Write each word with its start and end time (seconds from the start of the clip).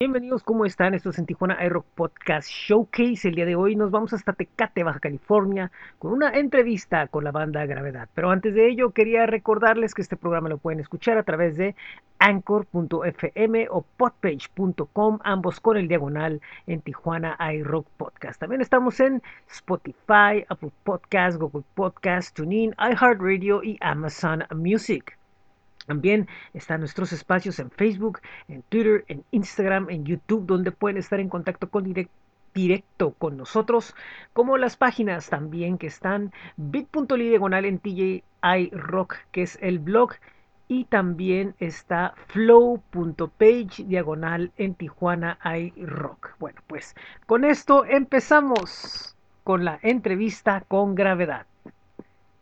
Bienvenidos, 0.00 0.44
¿cómo 0.44 0.64
están? 0.64 0.94
Esto 0.94 1.10
es 1.10 1.18
en 1.18 1.26
Tijuana 1.26 1.58
iRock 1.66 1.84
Podcast 1.96 2.48
Showcase. 2.48 3.26
El 3.26 3.34
día 3.34 3.46
de 3.46 3.56
hoy 3.56 3.74
nos 3.74 3.90
vamos 3.90 4.12
hasta 4.12 4.32
Tecate, 4.32 4.84
Baja 4.84 5.00
California, 5.00 5.72
con 5.98 6.12
una 6.12 6.30
entrevista 6.38 7.08
con 7.08 7.24
la 7.24 7.32
banda 7.32 7.66
Gravedad. 7.66 8.08
Pero 8.14 8.30
antes 8.30 8.54
de 8.54 8.68
ello, 8.68 8.92
quería 8.92 9.26
recordarles 9.26 9.94
que 9.94 10.02
este 10.02 10.16
programa 10.16 10.50
lo 10.50 10.58
pueden 10.58 10.78
escuchar 10.78 11.18
a 11.18 11.24
través 11.24 11.56
de 11.56 11.74
anchor.fm 12.20 13.66
o 13.70 13.82
podpage.com, 13.96 15.18
ambos 15.24 15.58
con 15.58 15.76
el 15.76 15.88
diagonal 15.88 16.42
en 16.68 16.80
Tijuana 16.80 17.36
iRock 17.54 17.88
Podcast. 17.96 18.38
También 18.38 18.60
estamos 18.60 19.00
en 19.00 19.20
Spotify, 19.50 20.44
Apple 20.48 20.70
Podcast, 20.84 21.40
Google 21.40 21.64
Podcast, 21.74 22.36
TuneIn, 22.36 22.72
iHeartRadio 22.78 23.64
y 23.64 23.76
Amazon 23.80 24.44
Music. 24.54 25.17
También 25.88 26.28
están 26.52 26.80
nuestros 26.80 27.14
espacios 27.14 27.58
en 27.58 27.70
Facebook, 27.70 28.20
en 28.46 28.62
Twitter, 28.68 29.06
en 29.08 29.24
Instagram, 29.30 29.88
en 29.88 30.04
YouTube, 30.04 30.44
donde 30.44 30.70
pueden 30.70 30.98
estar 30.98 31.18
en 31.18 31.30
contacto 31.30 31.70
con 31.70 31.90
directo 32.52 33.12
con 33.12 33.38
nosotros, 33.38 33.94
como 34.34 34.58
las 34.58 34.76
páginas 34.76 35.30
también 35.30 35.78
que 35.78 35.86
están 35.86 36.30
bit.ly 36.58 37.30
diagonal 37.30 37.64
en 37.64 37.78
TJI 37.78 38.70
Rock, 38.72 39.16
que 39.32 39.40
es 39.40 39.58
el 39.62 39.78
blog, 39.78 40.12
y 40.68 40.84
también 40.84 41.54
está 41.58 42.12
flow.page 42.26 43.84
diagonal 43.84 44.52
en 44.58 44.74
Tijuana 44.74 45.38
iRock. 45.42 46.36
Bueno, 46.38 46.60
pues 46.66 46.94
con 47.24 47.46
esto 47.46 47.86
empezamos 47.86 49.16
con 49.42 49.64
la 49.64 49.78
entrevista 49.80 50.62
con 50.68 50.94
gravedad 50.94 51.46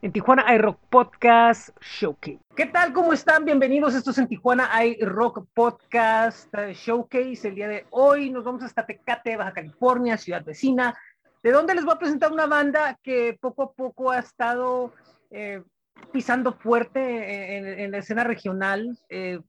en 0.07 0.13
Tijuana 0.13 0.55
iRock 0.55 0.79
Podcast 0.89 1.71
Showcase. 1.81 2.39
¿Qué 2.55 2.67
tal? 2.67 2.93
¿Cómo 2.93 3.13
están? 3.13 3.45
Bienvenidos. 3.45 3.93
Esto 3.93 4.13
es 4.13 4.19
en 4.19 4.29
Tijuana 4.29 4.71
iRock 4.85 5.49
Podcast 5.53 6.55
eh, 6.55 6.75
Showcase. 6.75 7.49
El 7.49 7.57
día 7.57 7.67
de 7.67 7.87
hoy 7.91 8.31
nos 8.31 8.45
vamos 8.45 8.63
hasta 8.63 8.87
Tecate, 8.87 9.37
Baja 9.37 9.53
California, 9.53 10.17
ciudad 10.17 10.45
vecina, 10.45 10.97
de 11.43 11.51
donde 11.51 11.75
les 11.75 11.85
voy 11.85 11.95
a 11.95 11.99
presentar 11.99 12.31
una 12.31 12.47
banda 12.47 12.97
que 13.03 13.37
poco 13.41 13.65
a 13.65 13.73
poco 13.73 14.13
ha 14.13 14.21
estado 14.21 14.95
eh, 15.33 15.65
pisando 16.13 16.53
fuerte 16.53 17.83
en, 17.83 17.91
la 17.91 17.99
escena 17.99 18.23
regional. 18.23 18.97
Eh, 19.09 19.41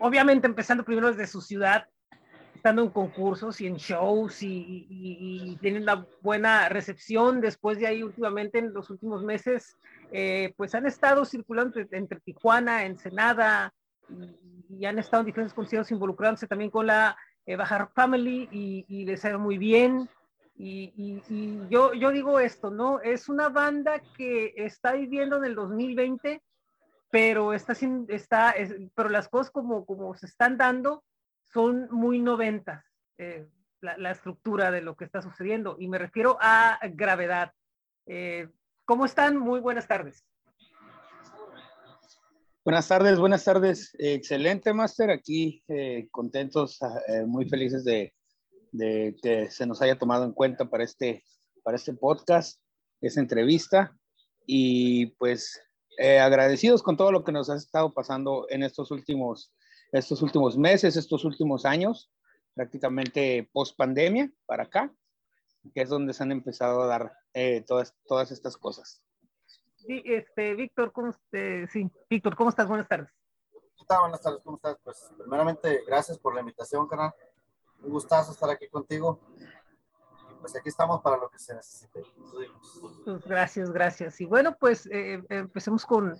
obviamente 0.00 0.48
empezando 0.48 0.84
primero 0.84 1.06
desde 1.06 1.28
su 1.28 1.40
ciudad, 1.40 1.86
estando 2.64 2.80
en 2.80 2.88
concursos 2.88 3.60
y 3.60 3.66
en 3.66 3.76
shows 3.76 4.42
y, 4.42 5.58
tienen 5.60 5.82
una 5.82 6.06
buena 6.22 6.70
recepción. 6.70 7.42
Después 7.42 7.78
de 7.78 7.86
ahí, 7.86 8.02
últimamente, 8.02 8.58
en 8.58 8.72
los 8.72 8.88
últimos 8.88 9.22
meses, 9.22 9.76
eh, 10.10 10.54
pues 10.56 10.74
han 10.74 10.86
estado 10.86 11.26
circulando 11.26 11.78
entre, 11.90 12.20
Tijuana, 12.20 12.86
Ensenada, 12.86 13.74
y, 14.08 14.78
y, 14.78 14.86
han 14.86 14.98
estado 14.98 15.20
en 15.20 15.26
diferentes 15.26 15.52
conciertos 15.52 15.90
involucrándose 15.90 16.46
también 16.46 16.70
con 16.70 16.86
la 16.86 17.18
eh, 17.44 17.54
Baja 17.54 17.90
Family 17.94 18.48
y, 18.50 19.04
les 19.04 19.22
ha 19.26 19.28
ido 19.28 19.38
muy 19.38 19.58
bien. 19.58 20.08
Y, 20.56 21.20
yo, 21.68 21.92
yo 21.92 22.10
digo 22.12 22.40
esto, 22.40 22.70
¿no? 22.70 22.98
Es 23.02 23.28
una 23.28 23.50
banda 23.50 24.00
que 24.16 24.54
está 24.56 24.92
viviendo 24.92 25.36
en 25.36 25.44
el 25.44 25.54
2020, 25.54 26.40
pero 27.10 27.52
está, 27.52 27.74
está 28.08 28.54
pero 28.94 29.10
las 29.10 29.28
cosas 29.28 29.50
como, 29.50 29.84
como 29.84 30.14
se 30.14 30.24
están 30.24 30.56
dando, 30.56 31.04
son 31.52 31.88
muy 31.90 32.18
noventas, 32.18 32.84
eh, 33.18 33.46
la, 33.80 34.10
estructura 34.10 34.70
de 34.70 34.80
lo 34.80 34.96
que 34.96 35.04
está 35.04 35.22
sucediendo. 35.22 35.76
Y 35.78 35.88
me 35.88 35.98
refiero 35.98 36.36
a 36.40 36.78
gravedad. 36.94 37.52
Eh, 38.06 38.48
¿Cómo 38.84 39.04
están? 39.04 39.38
Muy 39.38 39.60
buenas 39.60 39.86
tardes. 39.86 40.24
Buenas 42.64 42.88
tardes, 42.88 43.18
buenas 43.18 43.44
tardes. 43.44 43.94
excelente, 43.98 44.72
Master. 44.72 45.10
Aquí 45.10 45.62
eh, 45.68 46.08
contentos, 46.10 46.78
muy 47.26 47.46
felices 47.48 47.84
de, 47.84 48.14
de, 48.72 49.14
que 49.22 49.50
se 49.50 49.66
nos 49.66 49.82
haya 49.82 49.98
tomado 49.98 50.24
en 50.24 50.32
cuenta 50.32 50.64
para 50.64 50.82
este, 50.82 51.22
para 51.62 51.76
este 51.76 51.92
podcast, 51.92 52.60
esta 53.00 53.20
entrevista. 53.20 53.94
Y 54.46 55.06
pues 55.18 55.60
agradecidos 55.98 56.82
con 56.82 56.96
todo 56.96 57.12
lo 57.12 57.22
que 57.22 57.32
nos 57.32 57.48
ha 57.50 57.56
estado 57.56 57.92
pasando 57.92 58.46
en 58.48 58.62
estos 58.62 58.90
últimos 58.90 59.53
estos 59.98 60.22
últimos 60.22 60.58
meses, 60.58 60.96
estos 60.96 61.24
últimos 61.24 61.64
años, 61.64 62.10
prácticamente 62.54 63.48
post 63.52 63.76
pandemia 63.76 64.30
para 64.46 64.64
acá, 64.64 64.92
que 65.72 65.82
es 65.82 65.88
donde 65.88 66.12
se 66.12 66.22
han 66.22 66.32
empezado 66.32 66.82
a 66.82 66.86
dar 66.86 67.16
eh, 67.32 67.64
todas, 67.66 67.94
todas 68.06 68.30
estas 68.30 68.56
cosas. 68.56 69.02
Sí, 69.76 70.02
este, 70.04 70.54
Víctor, 70.54 70.92
¿cómo, 70.92 71.12
sí, 71.70 71.90
Víctor, 72.10 72.36
¿cómo 72.36 72.50
estás? 72.50 72.66
Buenas 72.66 72.88
tardes. 72.88 73.10
¿Qué 73.52 73.84
tal? 73.86 74.00
Buenas 74.00 74.20
tardes, 74.20 74.42
¿cómo 74.42 74.56
estás? 74.56 74.78
Pues, 74.82 74.96
primeramente, 75.18 75.82
gracias 75.86 76.18
por 76.18 76.34
la 76.34 76.40
invitación, 76.40 76.88
canal. 76.88 77.12
Un 77.82 77.90
gustazo 77.90 78.32
estar 78.32 78.50
aquí 78.50 78.68
contigo. 78.68 79.20
Y 80.30 80.34
pues 80.40 80.56
aquí 80.56 80.70
estamos 80.70 81.02
para 81.02 81.18
lo 81.18 81.28
que 81.28 81.38
se 81.38 81.54
necesite. 81.54 82.02
Pues, 83.04 83.22
gracias, 83.24 83.70
gracias. 83.70 84.20
Y 84.20 84.24
bueno, 84.24 84.56
pues 84.58 84.86
eh, 84.90 85.22
empecemos 85.28 85.84
con, 85.84 86.18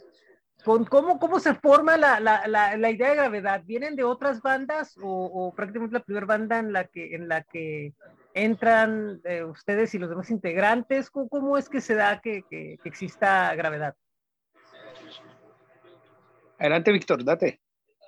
con 0.64 0.84
cómo, 0.86 1.19
cómo 1.19 1.38
se 1.41 1.54
forma 1.54 1.97
la, 1.98 2.19
la, 2.20 2.47
la, 2.48 2.91
idea 2.91 3.10
de 3.10 3.16
gravedad. 3.16 3.62
¿Vienen 3.64 3.97
de 3.97 4.04
otras 4.04 4.41
bandas 4.41 4.97
o, 5.00 5.52
prácticamente 5.54 5.92
la 5.92 6.04
primera 6.04 6.26
banda 6.26 6.58
en 6.58 6.72
la 6.72 6.84
que, 6.84 7.14
en 7.14 7.28
la 7.28 7.42
que 7.42 7.92
entran 8.32 9.20
eh, 9.24 9.44
ustedes 9.44 9.94
y 9.94 9.98
los 9.98 10.08
demás 10.08 10.30
integrantes? 10.30 11.10
¿Cómo, 11.10 11.58
es 11.58 11.69
que 11.69 11.82
se 11.82 11.94
da 11.94 12.20
que, 12.20 12.44
que, 12.48 12.78
exista 12.84 13.54
gravedad? 13.54 13.94
Adelante, 16.58 16.92
Víctor, 16.92 17.22
date. 17.24 17.60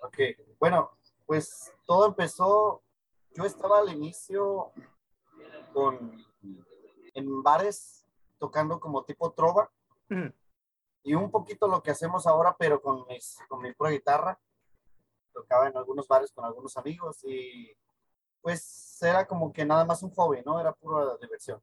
Ok, 0.02 0.18
bueno, 0.58 0.92
pues 1.26 1.72
todo 1.84 2.06
empezó, 2.06 2.82
yo 3.34 3.44
estaba 3.44 3.80
al 3.80 3.92
inicio 3.92 4.72
con, 5.74 6.24
en 7.12 7.42
bares 7.42 8.06
tocando 8.38 8.80
como 8.80 9.04
tipo 9.04 9.32
trova 9.32 9.70
y 11.06 11.14
un 11.14 11.30
poquito 11.30 11.68
lo 11.68 11.80
que 11.84 11.92
hacemos 11.92 12.26
ahora, 12.26 12.56
pero 12.58 12.82
con, 12.82 13.06
mis, 13.06 13.38
con 13.48 13.62
mi 13.62 13.72
pura 13.72 13.90
guitarra. 13.90 14.40
Tocaba 15.32 15.68
en 15.68 15.76
algunos 15.76 16.08
bares 16.08 16.32
con 16.32 16.44
algunos 16.44 16.76
amigos 16.76 17.22
y 17.22 17.72
pues 18.40 19.00
era 19.00 19.24
como 19.24 19.52
que 19.52 19.64
nada 19.64 19.84
más 19.84 20.02
un 20.02 20.10
hobby, 20.10 20.42
¿no? 20.44 20.58
Era 20.58 20.72
pura 20.72 21.16
diversión. 21.20 21.62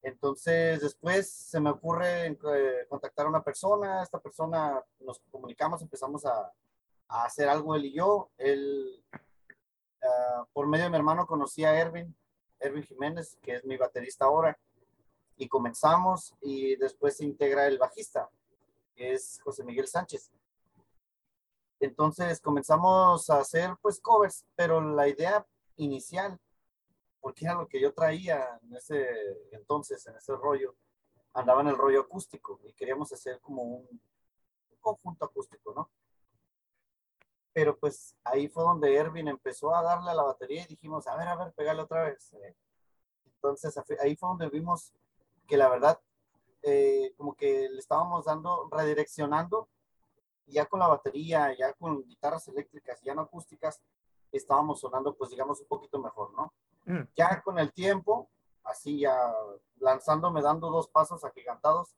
Entonces 0.00 0.80
después 0.80 1.30
se 1.30 1.60
me 1.60 1.68
ocurre 1.68 2.28
eh, 2.28 2.86
contactar 2.88 3.26
a 3.26 3.28
una 3.28 3.44
persona, 3.44 4.02
esta 4.02 4.18
persona 4.18 4.82
nos 5.00 5.20
comunicamos, 5.30 5.82
empezamos 5.82 6.24
a, 6.24 6.50
hacer 7.08 7.46
algo 7.50 7.76
él 7.76 7.84
y 7.84 7.92
yo. 7.92 8.30
Él, 8.38 9.04
uh, 10.02 10.46
por 10.54 10.66
medio 10.66 10.84
de 10.84 10.90
mi 10.90 10.96
hermano 10.96 11.26
conocí 11.26 11.62
a 11.62 11.78
Erwin, 11.78 12.16
Erwin 12.58 12.84
Jiménez, 12.84 13.36
que 13.42 13.56
es 13.56 13.64
mi 13.66 13.76
baterista 13.76 14.24
ahora 14.24 14.58
y 15.36 15.48
comenzamos 15.48 16.34
y 16.40 16.76
después 16.76 17.16
se 17.16 17.24
integra 17.24 17.66
el 17.66 17.78
bajista, 17.78 18.28
que 18.94 19.12
es 19.12 19.40
José 19.42 19.64
Miguel 19.64 19.88
Sánchez. 19.88 20.30
Entonces 21.80 22.40
comenzamos 22.40 23.28
a 23.30 23.38
hacer 23.38 23.76
pues 23.82 24.00
covers, 24.00 24.44
pero 24.54 24.80
la 24.80 25.08
idea 25.08 25.46
inicial, 25.76 26.38
porque 27.20 27.44
era 27.44 27.54
lo 27.54 27.68
que 27.68 27.80
yo 27.80 27.92
traía 27.92 28.58
en 28.62 28.76
ese 28.76 29.06
entonces, 29.52 30.06
en 30.06 30.16
ese 30.16 30.34
rollo, 30.36 30.76
andaba 31.34 31.62
en 31.62 31.68
el 31.68 31.76
rollo 31.76 32.00
acústico 32.02 32.60
y 32.64 32.72
queríamos 32.72 33.12
hacer 33.12 33.40
como 33.40 33.62
un, 33.62 34.00
conjunto 34.80 35.24
acústico, 35.24 35.72
¿no? 35.74 35.90
Pero 37.54 37.78
pues 37.78 38.14
ahí 38.22 38.48
fue 38.48 38.62
donde 38.64 38.94
Erwin 38.94 39.28
empezó 39.28 39.74
a 39.74 39.82
darle 39.82 40.10
a 40.10 40.14
la 40.14 40.22
batería 40.22 40.62
y 40.62 40.66
dijimos, 40.66 41.06
a 41.06 41.16
ver, 41.16 41.26
a 41.26 41.36
ver, 41.36 41.54
pegale 41.54 41.80
otra 41.80 42.04
vez. 42.04 42.36
Entonces 43.24 43.74
ahí 44.00 44.14
fue 44.14 44.28
donde 44.28 44.50
vimos 44.50 44.92
que 45.46 45.56
la 45.56 45.68
verdad, 45.68 46.00
eh, 46.62 47.12
como 47.16 47.34
que 47.34 47.68
le 47.68 47.78
estábamos 47.78 48.24
dando, 48.24 48.68
redireccionando, 48.70 49.68
ya 50.46 50.66
con 50.66 50.80
la 50.80 50.88
batería, 50.88 51.54
ya 51.56 51.72
con 51.74 52.04
guitarras 52.04 52.48
eléctricas, 52.48 53.00
ya 53.02 53.14
no 53.14 53.22
acústicas, 53.22 53.80
estábamos 54.32 54.80
sonando, 54.80 55.14
pues 55.14 55.30
digamos, 55.30 55.60
un 55.60 55.66
poquito 55.66 55.98
mejor, 55.98 56.32
¿no? 56.34 56.52
Mm. 56.84 57.08
Ya 57.16 57.42
con 57.42 57.58
el 57.58 57.72
tiempo, 57.72 58.28
así 58.64 59.00
ya 59.00 59.32
lanzándome, 59.78 60.42
dando 60.42 60.70
dos 60.70 60.88
pasos 60.88 61.24
agigantados, 61.24 61.96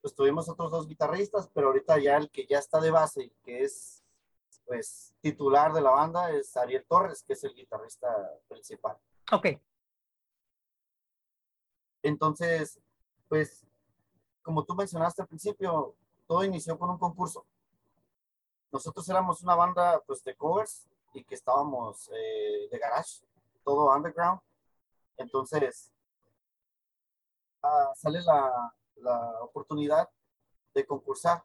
pues 0.00 0.14
tuvimos 0.14 0.48
otros 0.48 0.70
dos 0.70 0.86
guitarristas, 0.86 1.48
pero 1.54 1.68
ahorita 1.68 1.98
ya 1.98 2.16
el 2.16 2.30
que 2.30 2.46
ya 2.46 2.58
está 2.58 2.80
de 2.80 2.90
base 2.90 3.24
y 3.24 3.30
que 3.44 3.62
es, 3.62 4.02
pues, 4.66 5.14
titular 5.20 5.72
de 5.72 5.80
la 5.80 5.90
banda 5.90 6.30
es 6.30 6.56
Ariel 6.56 6.84
Torres, 6.88 7.22
que 7.22 7.34
es 7.34 7.44
el 7.44 7.54
guitarrista 7.54 8.08
principal. 8.48 8.98
Ok. 9.30 9.46
Entonces, 12.02 12.80
pues, 13.28 13.64
como 14.42 14.64
tú 14.64 14.74
mencionaste 14.74 15.22
al 15.22 15.28
principio, 15.28 15.94
todo 16.26 16.44
inició 16.44 16.78
con 16.78 16.90
un 16.90 16.98
concurso. 16.98 17.44
Nosotros 18.72 19.08
éramos 19.08 19.42
una 19.42 19.54
banda 19.54 20.02
pues, 20.06 20.24
de 20.24 20.34
covers 20.34 20.88
y 21.14 21.24
que 21.24 21.34
estábamos 21.34 22.10
eh, 22.14 22.68
de 22.70 22.78
garage, 22.78 23.22
todo 23.64 23.94
underground. 23.94 24.40
Entonces, 25.16 25.92
ah, 27.62 27.92
sale 27.94 28.20
la, 28.22 28.74
la, 28.96 29.42
oportunidad 29.42 30.08
de 30.74 30.86
concursar. 30.86 31.44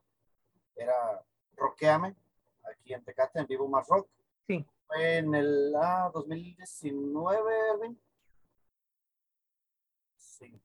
Era 0.76 1.24
Rockeame, 1.56 2.16
aquí 2.72 2.94
en 2.94 3.04
Tecate, 3.04 3.40
en 3.40 3.48
Vivo 3.48 3.68
Más 3.68 3.88
Rock. 3.88 4.08
Sí. 4.48 4.66
Fue 4.88 5.18
en 5.18 5.36
el 5.36 5.76
ah, 5.76 6.10
2019, 6.14 7.70
Erwin. 7.74 8.00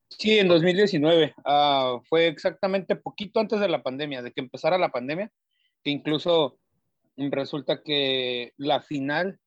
Sí. 0.09 0.39
en 0.39 0.49
2019. 0.49 1.35
Ah, 1.45 2.01
fue 2.09 2.27
exactamente 2.27 2.97
poquito 2.97 3.41
antes 3.41 3.61
de 3.61 3.69
la 3.69 3.83
pandemia, 3.83 4.23
de 4.23 4.33
que 4.33 4.41
empezara 4.41 4.79
la 4.79 4.91
pandemia, 4.91 5.31
que 5.83 5.91
incluso 5.91 6.59
resulta 7.17 7.83
que 7.83 8.53
la 8.57 8.81
final 8.81 9.39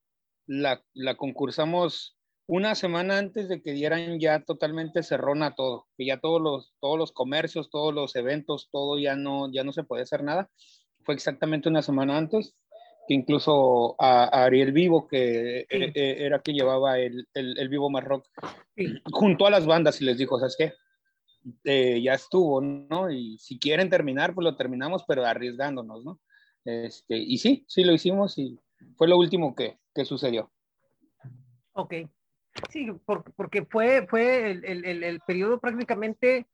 la, 0.47 0.83
la 0.93 1.15
concursamos 1.15 2.15
una 2.47 2.75
semana 2.75 3.17
antes 3.17 3.49
de 3.49 3.61
que 3.61 3.71
dieran 3.71 4.19
ya 4.19 4.39
totalmente 4.41 5.01
cerrona 5.01 5.55
todo, 5.55 5.87
que 5.97 6.05
ya 6.05 6.19
todos 6.19 6.41
los, 6.41 6.73
todos 6.79 6.97
los 6.97 7.11
comercios, 7.11 7.69
todos 7.69 7.93
los 7.93 8.15
eventos, 8.15 8.69
todo 8.71 8.99
ya 8.99 9.15
no, 9.15 9.51
ya 9.51 9.63
no 9.63 9.71
se 9.71 9.83
puede 9.83 10.03
hacer 10.03 10.23
nada. 10.23 10.49
Fue 11.03 11.15
exactamente 11.15 11.69
una 11.69 11.81
semana 11.81 12.17
antes, 12.17 12.55
que 13.07 13.13
incluso 13.13 13.95
a, 13.99 14.45
Ariel 14.45 14.71
Vivo, 14.71 15.07
que 15.07 15.59
e, 15.61 15.67
e, 15.69 16.25
era 16.25 16.39
quien 16.39 16.57
llevaba 16.57 16.99
el, 16.99 17.27
el, 17.33 17.69
Vivo 17.69 17.89
Más 17.89 18.03
Rock, 18.03 18.27
junto 19.11 19.45
a 19.45 19.49
las 19.49 19.65
bandas 19.65 20.01
y 20.01 20.05
les 20.05 20.17
dijo, 20.17 20.39
¿sabes 20.39 20.55
qué? 20.57 20.73
Eh, 21.63 22.01
ya 22.01 22.13
estuvo, 22.13 22.61
¿no? 22.61 23.11
Y 23.11 23.37
si 23.37 23.59
quieren 23.59 23.89
terminar, 23.89 24.33
pues 24.33 24.43
lo 24.43 24.55
terminamos, 24.55 25.03
pero 25.07 25.25
arriesgándonos, 25.25 26.03
¿no? 26.03 26.19
Este, 26.63 27.17
y 27.17 27.37
sí, 27.37 27.63
sí 27.67 27.83
lo 27.83 27.93
hicimos 27.93 28.37
y 28.37 28.59
fue 28.97 29.07
lo 29.07 29.17
último 29.17 29.53
que, 29.53 29.77
que 29.93 30.05
sucedió. 30.05 30.51
Ok, 31.73 31.93
Sí, 32.69 32.87
porque 33.35 33.65
fue, 33.65 34.07
fue 34.07 34.51
el, 34.51 34.65
el, 34.65 35.03
el, 35.03 35.19
periodo 35.21 35.59
prácticamente, 35.59 36.47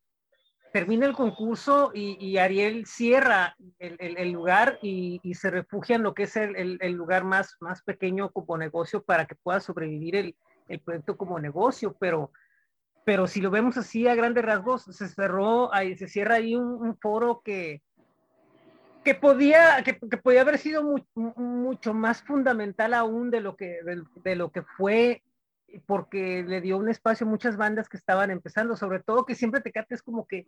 termina 0.72 1.06
el 1.06 1.14
concurso 1.14 1.92
y, 1.94 2.38
Ariel 2.38 2.86
cierra 2.86 3.56
el, 3.80 4.32
lugar 4.32 4.80
y, 4.82 5.20
se 5.34 5.52
refugia 5.52 5.98
en 5.98 6.04
lo 6.04 6.14
que 6.14 6.24
es 6.24 6.36
el, 6.38 6.78
lugar 6.94 7.24
más, 7.24 7.58
más 7.60 7.82
pequeño 7.82 8.30
como 8.30 8.58
negocio 8.58 9.04
para 9.04 9.26
que 9.26 9.36
pueda 9.36 9.60
sobrevivir 9.60 10.16
el, 10.16 10.36
proyecto 10.86 11.18
como 11.18 11.38
negocio, 11.38 11.98
pero, 12.00 12.32
pero 13.04 13.28
si 13.28 13.42
lo 13.42 13.52
vemos 13.52 13.76
así 13.76 14.08
a 14.08 14.16
grandes 14.16 14.46
rasgos, 14.46 14.84
se 14.84 15.10
cerró, 15.10 15.74
ahí, 15.74 15.98
se 15.98 16.08
cierra 16.08 16.36
ahí 16.36 16.56
un, 16.56 16.98
foro 16.98 17.42
que, 17.44 17.82
que 19.04 19.14
podía, 19.14 19.84
que, 19.84 20.00
que 20.00 20.18
podía 20.18 20.42
haber 20.42 20.58
sido 20.58 20.84
mucho 21.14 21.94
más 21.94 22.22
fundamental 22.22 22.94
aún 22.94 23.32
de 23.32 23.42
lo 23.42 23.58
que, 23.58 23.80
de 24.24 24.36
lo 24.38 24.50
que 24.50 24.62
fue 24.62 25.22
porque 25.86 26.44
le 26.44 26.62
dio 26.62 26.78
un 26.78 26.90
espacio 26.90 27.26
a 27.26 27.30
muchas 27.30 27.58
bandas 27.58 27.90
que 27.90 27.98
estaban 27.98 28.32
empezando, 28.32 28.76
sobre 28.76 29.00
todo 29.00 29.26
que 29.26 29.36
siempre 29.36 29.62
te 29.62 29.72
es 29.90 30.02
como 30.02 30.26
que 30.28 30.46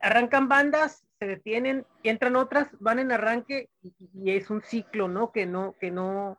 arrancan 0.00 0.48
bandas, 0.48 1.06
se 1.18 1.26
detienen, 1.26 1.86
y 2.02 2.08
entran 2.08 2.36
otras, 2.36 2.68
van 2.80 2.98
en 2.98 3.12
arranque 3.12 3.70
y, 3.82 4.30
es 4.32 4.50
un 4.50 4.62
ciclo, 4.62 5.08
¿no? 5.08 5.30
Que 5.30 5.46
no, 5.46 5.76
que 5.80 5.90
no, 5.90 6.38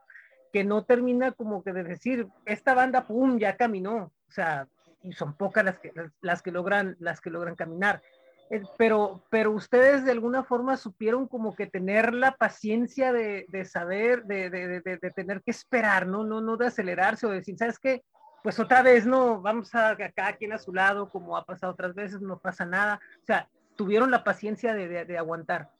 que 0.51 0.63
no 0.63 0.83
termina 0.83 1.31
como 1.31 1.63
que 1.63 1.71
de 1.71 1.83
decir, 1.83 2.27
esta 2.45 2.73
banda, 2.73 3.07
pum, 3.07 3.39
ya 3.39 3.55
caminó, 3.55 4.11
o 4.27 4.31
sea, 4.31 4.67
y 5.01 5.13
son 5.13 5.35
pocas 5.35 5.63
las 5.63 5.79
que, 5.79 5.93
las 6.21 6.41
que 6.41 6.51
logran, 6.51 6.95
las 6.99 7.21
que 7.21 7.29
logran 7.29 7.55
caminar. 7.55 8.01
Eh, 8.49 8.61
pero, 8.77 9.23
pero 9.29 9.51
ustedes 9.51 10.03
de 10.05 10.11
alguna 10.11 10.43
forma 10.43 10.75
supieron 10.75 11.27
como 11.27 11.55
que 11.55 11.67
tener 11.67 12.13
la 12.13 12.35
paciencia 12.35 13.13
de, 13.13 13.45
de 13.47 13.65
saber, 13.65 14.25
de, 14.25 14.49
de, 14.49 14.81
de, 14.81 15.11
tener 15.11 15.41
que 15.41 15.51
esperar, 15.51 16.05
¿no? 16.07 16.23
No, 16.23 16.41
no 16.41 16.57
de 16.57 16.67
acelerarse 16.67 17.25
o 17.25 17.29
de 17.29 17.37
decir, 17.37 17.57
¿sabes 17.57 17.79
qué? 17.79 18.03
Pues 18.43 18.59
otra 18.59 18.83
vez 18.83 19.05
no, 19.05 19.41
vamos 19.41 19.73
a 19.73 19.95
cada 20.13 20.35
quien 20.35 20.51
a 20.51 20.57
su 20.57 20.73
lado, 20.73 21.09
como 21.09 21.37
ha 21.37 21.45
pasado 21.45 21.71
otras 21.71 21.95
veces, 21.95 22.21
no 22.21 22.39
pasa 22.39 22.65
nada. 22.65 22.99
O 23.21 23.25
sea, 23.25 23.49
tuvieron 23.77 24.11
la 24.11 24.25
paciencia 24.25 24.73
de, 24.73 25.17
aguantar. 25.17 25.71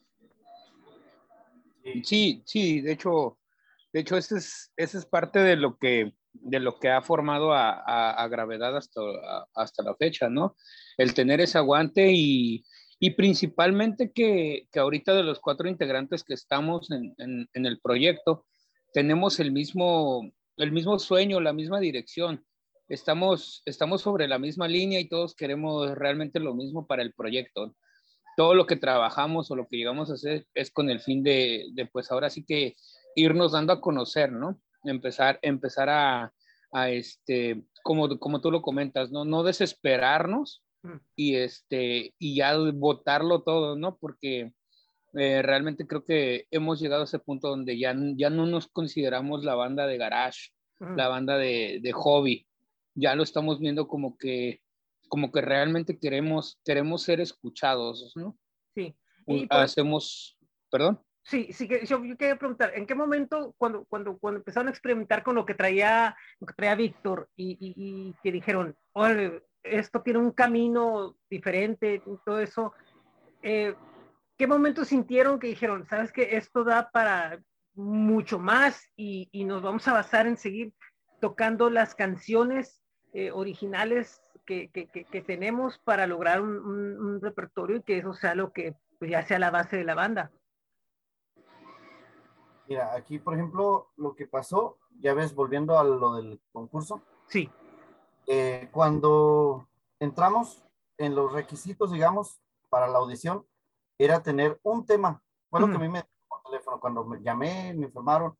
Sí, 2.02 2.42
sí, 2.46 2.80
de 2.80 2.92
hecho, 2.92 3.38
de 3.92 4.00
hecho, 4.00 4.16
ese 4.16 4.38
es, 4.38 4.72
ese 4.78 4.96
es 4.96 5.04
parte 5.04 5.40
de 5.40 5.56
lo 5.56 5.76
que, 5.76 6.14
de 6.32 6.58
lo 6.58 6.78
que 6.78 6.88
ha 6.88 7.02
formado 7.02 7.52
a, 7.52 8.26
Gravedad 8.30 8.74
hasta, 8.74 9.02
hasta 9.54 9.82
la 9.82 9.94
fecha, 9.96 10.30
¿no? 10.30 10.56
El 10.96 11.12
tener 11.12 11.42
ese 11.42 11.58
aguante 11.58 12.10
y, 12.14 12.64
principalmente 13.14 14.10
que, 14.10 14.66
que, 14.72 14.80
ahorita 14.80 15.12
de 15.12 15.22
los 15.22 15.38
cuatro 15.38 15.68
integrantes 15.68 16.24
que 16.24 16.32
estamos 16.32 16.90
en, 16.90 17.14
en, 17.18 17.66
el 17.66 17.78
proyecto, 17.78 18.46
tenemos 18.94 19.38
el 19.38 19.52
mismo, 19.52 20.32
el 20.56 20.72
mismo 20.72 20.98
sueño, 20.98 21.38
la 21.40 21.52
misma 21.52 21.80
dirección 21.80 22.42
estamos, 22.88 23.62
estamos 23.64 24.02
sobre 24.02 24.28
la 24.28 24.38
misma 24.38 24.68
línea 24.68 25.00
y 25.00 25.08
todos 25.08 25.34
queremos 25.34 25.94
realmente 25.96 26.40
lo 26.40 26.54
mismo 26.54 26.86
para 26.86 27.02
el 27.02 27.12
proyecto. 27.12 27.74
Todo 28.36 28.54
lo 28.54 28.66
que 28.66 28.76
trabajamos 28.76 29.50
o 29.50 29.56
lo 29.56 29.66
que 29.68 29.76
llegamos 29.76 30.10
a 30.10 30.14
hacer 30.14 30.46
es 30.54 30.70
con 30.70 30.90
el 30.90 31.00
fin 31.00 31.22
de, 31.22 31.66
de 31.72 31.86
pues 31.86 32.10
ahora 32.10 32.30
sí 32.30 32.44
que 32.44 32.74
irnos 33.14 33.52
dando 33.52 33.72
a 33.72 33.80
conocer, 33.80 34.32
¿no? 34.32 34.60
Empezar, 34.82 35.38
empezar 35.42 35.88
a, 35.88 36.32
a 36.72 36.90
este, 36.90 37.64
como, 37.82 38.18
como 38.18 38.40
tú 38.40 38.50
lo 38.50 38.60
comentas, 38.60 39.10
¿no? 39.10 39.24
No 39.24 39.44
desesperarnos 39.44 40.64
mm. 40.82 40.96
y, 41.16 41.36
este, 41.36 42.14
y 42.18 42.36
ya 42.36 42.56
votarlo 42.74 43.42
todo, 43.42 43.76
¿no? 43.76 43.96
Porque 43.98 44.52
eh, 45.14 45.42
realmente 45.42 45.86
creo 45.86 46.04
que 46.04 46.46
hemos 46.50 46.80
llegado 46.80 47.02
a 47.02 47.04
ese 47.04 47.20
punto 47.20 47.48
donde 47.48 47.78
ya, 47.78 47.94
ya 48.16 48.30
no 48.30 48.46
nos 48.46 48.66
consideramos 48.66 49.44
la 49.44 49.54
banda 49.54 49.86
de 49.86 49.96
garage, 49.96 50.50
la 50.96 51.08
banda 51.08 51.38
de, 51.38 51.78
de 51.80 51.92
hobby, 51.92 52.46
ya 52.94 53.14
lo 53.14 53.22
estamos 53.22 53.58
viendo 53.58 53.88
como 53.88 54.16
que, 54.16 54.60
como 55.08 55.32
que 55.32 55.40
realmente 55.40 55.98
queremos, 55.98 56.60
queremos 56.64 57.02
ser 57.02 57.20
escuchados, 57.20 58.12
¿no? 58.16 58.36
Sí. 58.74 58.96
Y 59.26 59.46
Hacemos, 59.50 60.38
perdón. 60.70 61.00
Sí, 61.24 61.52
sí, 61.52 61.66
que 61.66 61.86
yo, 61.86 62.02
quería 62.02 62.36
preguntar, 62.36 62.72
¿en 62.74 62.86
qué 62.86 62.94
momento 62.94 63.54
cuando, 63.56 63.86
cuando, 63.86 64.18
cuando 64.18 64.38
empezaron 64.38 64.68
a 64.68 64.70
experimentar 64.70 65.22
con 65.22 65.34
lo 65.34 65.46
que 65.46 65.54
traía, 65.54 66.14
lo 66.38 66.46
que 66.46 66.52
traía 66.52 66.74
Víctor 66.74 67.30
y, 67.34 67.56
y, 67.60 68.14
que 68.22 68.30
dijeron, 68.30 68.76
oye, 68.92 69.42
esto 69.62 70.02
tiene 70.02 70.18
un 70.18 70.32
camino 70.32 71.16
diferente, 71.30 72.02
todo 72.26 72.40
eso, 72.40 72.74
eh, 73.42 73.74
¿qué 74.36 74.46
momento 74.46 74.84
sintieron 74.84 75.38
que 75.38 75.46
dijeron, 75.46 75.86
sabes 75.86 76.12
que 76.12 76.36
esto 76.36 76.62
da 76.62 76.90
para 76.90 77.42
mucho 77.72 78.38
más 78.38 78.90
y, 78.94 79.30
y, 79.32 79.44
nos 79.44 79.62
vamos 79.62 79.88
a 79.88 79.94
basar 79.94 80.26
en 80.26 80.36
seguir 80.36 80.74
tocando 81.20 81.70
las 81.70 81.94
canciones 81.94 82.83
eh, 83.14 83.30
originales 83.30 84.20
que, 84.44 84.70
que, 84.70 84.88
que, 84.88 85.22
tenemos 85.22 85.78
para 85.78 86.06
lograr 86.06 86.40
un, 86.40 86.50
un, 86.50 87.20
repertorio 87.20 87.76
y 87.76 87.82
que 87.82 87.98
eso 87.98 88.12
sea 88.12 88.34
lo 88.34 88.52
que 88.52 88.74
pues, 88.98 89.08
ya 89.08 89.22
sea 89.22 89.38
la 89.38 89.52
base 89.52 89.76
de 89.76 89.84
la 89.84 89.94
banda. 89.94 90.32
Mira, 92.68 92.92
aquí 92.92 93.20
por 93.20 93.34
ejemplo, 93.34 93.92
lo 93.96 94.16
que 94.16 94.26
pasó, 94.26 94.78
ya 94.98 95.14
ves, 95.14 95.32
volviendo 95.32 95.78
a 95.78 95.84
lo 95.84 96.14
del 96.16 96.40
concurso. 96.52 97.02
Sí. 97.28 97.48
Eh, 98.26 98.68
cuando 98.72 99.68
entramos 100.00 100.64
en 100.98 101.14
los 101.14 101.32
requisitos, 101.32 101.92
digamos, 101.92 102.40
para 102.68 102.88
la 102.88 102.98
audición, 102.98 103.46
era 103.96 104.24
tener 104.24 104.58
un 104.64 104.84
tema. 104.84 105.22
Fue 105.50 105.60
lo 105.60 105.68
que 105.68 105.76
a 105.76 105.78
mí 105.78 105.88
me 105.88 106.04
por 106.28 106.42
teléfono. 106.42 106.80
Cuando 106.80 107.04
me 107.04 107.22
llamé, 107.22 107.72
me 107.74 107.86
informaron 107.86 108.36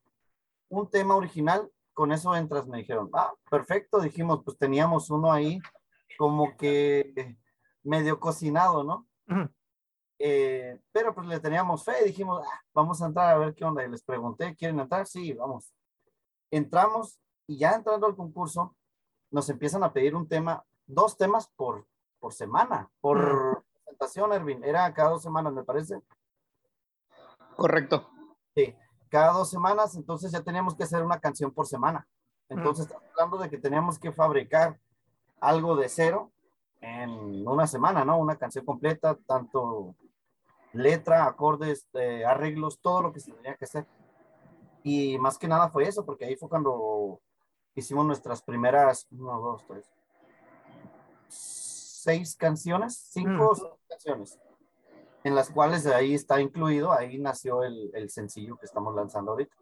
un 0.67 0.89
tema 0.89 1.15
original 1.15 1.71
con 1.95 2.11
eso 2.11 2.35
entras, 2.35 2.67
me 2.67 2.79
dijeron, 2.79 3.09
ah, 3.13 3.33
perfecto, 3.49 4.01
dijimos, 4.01 4.41
pues 4.43 4.57
teníamos 4.57 5.09
uno 5.09 5.31
ahí 5.31 5.59
como 6.17 6.55
que 6.57 7.37
medio 7.83 8.19
cocinado, 8.19 8.83
¿no? 8.83 9.07
Eh, 10.19 10.79
pero 10.91 11.15
pues 11.15 11.25
le 11.27 11.39
teníamos 11.39 11.83
fe, 11.83 12.03
dijimos, 12.03 12.45
ah, 12.45 12.61
vamos 12.73 13.01
a 13.01 13.07
entrar 13.07 13.33
a 13.33 13.37
ver 13.37 13.55
qué 13.55 13.63
onda. 13.63 13.83
Y 13.83 13.89
les 13.89 14.03
pregunté, 14.03 14.55
¿quieren 14.55 14.79
entrar? 14.79 15.07
Sí, 15.07 15.33
vamos. 15.33 15.73
Entramos 16.51 17.19
y 17.47 17.57
ya 17.57 17.71
entrando 17.71 18.07
al 18.07 18.15
concurso, 18.15 18.75
nos 19.31 19.49
empiezan 19.49 19.83
a 19.83 19.93
pedir 19.93 20.15
un 20.15 20.27
tema, 20.27 20.65
dos 20.85 21.17
temas 21.17 21.47
por, 21.55 21.87
por 22.19 22.33
semana, 22.33 22.91
por 22.99 23.63
presentación, 23.85 24.33
Erwin. 24.33 24.63
Era 24.65 24.93
cada 24.93 25.11
dos 25.11 25.23
semanas, 25.23 25.53
me 25.53 25.63
parece. 25.63 26.01
Correcto. 27.55 28.09
Sí 28.53 28.75
cada 29.15 29.31
dos 29.31 29.49
semanas, 29.49 29.95
entonces 29.95 30.29
ya 30.29 30.43
teníamos 30.43 30.75
que 30.75 30.83
hacer 30.83 31.01
una 31.01 31.21
canción 31.21 31.49
por 31.49 31.67
semana. 31.67 32.05
Entonces, 32.49 32.85
estamos 32.85 33.07
hablando 33.13 33.37
de 33.37 33.49
que 33.49 33.57
teníamos 33.57 33.97
que 33.97 34.11
fabricar 34.11 34.77
algo 35.39 35.77
de 35.77 35.87
cero 35.87 36.33
en 36.81 37.47
una 37.47 37.65
semana, 37.65 38.03
¿no? 38.03 38.17
Una 38.17 38.35
canción 38.35 38.65
completa, 38.65 39.17
tanto 39.25 39.95
letra, 40.73 41.27
acordes, 41.27 41.87
eh, 41.93 42.25
arreglos, 42.25 42.79
todo 42.81 43.03
lo 43.03 43.13
que 43.13 43.21
se 43.21 43.31
tenía 43.31 43.55
que 43.55 43.63
hacer. 43.63 43.85
Y 44.83 45.17
más 45.17 45.37
que 45.37 45.47
nada 45.47 45.69
fue 45.69 45.87
eso, 45.87 46.05
porque 46.05 46.25
ahí 46.25 46.35
fue 46.35 46.49
cuando 46.49 47.21
hicimos 47.73 48.05
nuestras 48.05 48.41
primeras, 48.41 49.07
uno, 49.11 49.39
dos, 49.39 49.63
tres, 49.65 49.89
seis 51.29 52.35
canciones, 52.35 52.97
cinco 53.13 53.79
canciones 53.87 54.37
en 55.25 55.33
las 55.33 55.49
cuales 55.49 55.87
ahí 55.87 56.13
está 56.13 56.39
incluido, 56.39 56.93
ahí 56.93 57.17
nació 57.17 57.63
el, 57.63 57.89
el, 57.95 58.11
sencillo 58.11 58.57
que 58.57 58.67
estamos 58.67 58.93
lanzando 58.93 59.31
ahorita. 59.31 59.55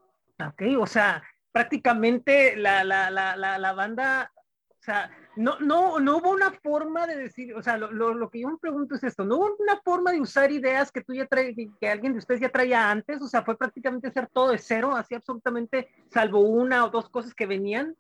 Ok, 0.45 0.61
o 0.77 0.85
sea, 0.85 1.23
prácticamente 1.53 2.57
la, 2.57 2.83
la, 2.83 3.09
la, 3.09 3.37
la 3.37 3.73
banda 3.73 4.29
O 4.35 4.83
sea, 4.83 5.09
no, 5.37 5.57
no, 5.61 6.01
no 6.01 6.17
hubo 6.17 6.31
una 6.31 6.51
forma 6.51 7.07
de 7.07 7.15
decir, 7.15 7.55
o 7.55 7.63
sea, 7.63 7.77
lo, 7.77 7.91
lo, 7.93 8.29
que 8.29 8.41
yo 8.41 8.49
me 8.49 8.57
pregunto 8.57 8.95
es 8.95 9.05
esto, 9.05 9.23
¿no 9.23 9.37
hubo 9.37 9.55
una 9.57 9.79
forma 9.85 10.11
de 10.11 10.19
usar 10.19 10.51
ideas 10.51 10.91
que 10.91 11.01
tú 11.01 11.13
ya 11.13 11.27
traes, 11.27 11.55
que 11.79 11.89
alguien 11.89 12.11
de 12.11 12.19
ustedes 12.19 12.41
ya 12.41 12.49
traía 12.49 12.91
antes? 12.91 13.21
O 13.21 13.27
sea, 13.29 13.43
fue 13.43 13.57
prácticamente 13.57 14.09
hacer 14.09 14.27
todo 14.27 14.51
de 14.51 14.57
cero, 14.57 14.93
así 14.93 15.15
absolutamente, 15.15 15.87
salvo 16.11 16.41
una 16.41 16.83
o 16.83 16.89
dos 16.89 17.07
cosas 17.07 17.33
que 17.33 17.45
venían. 17.45 17.95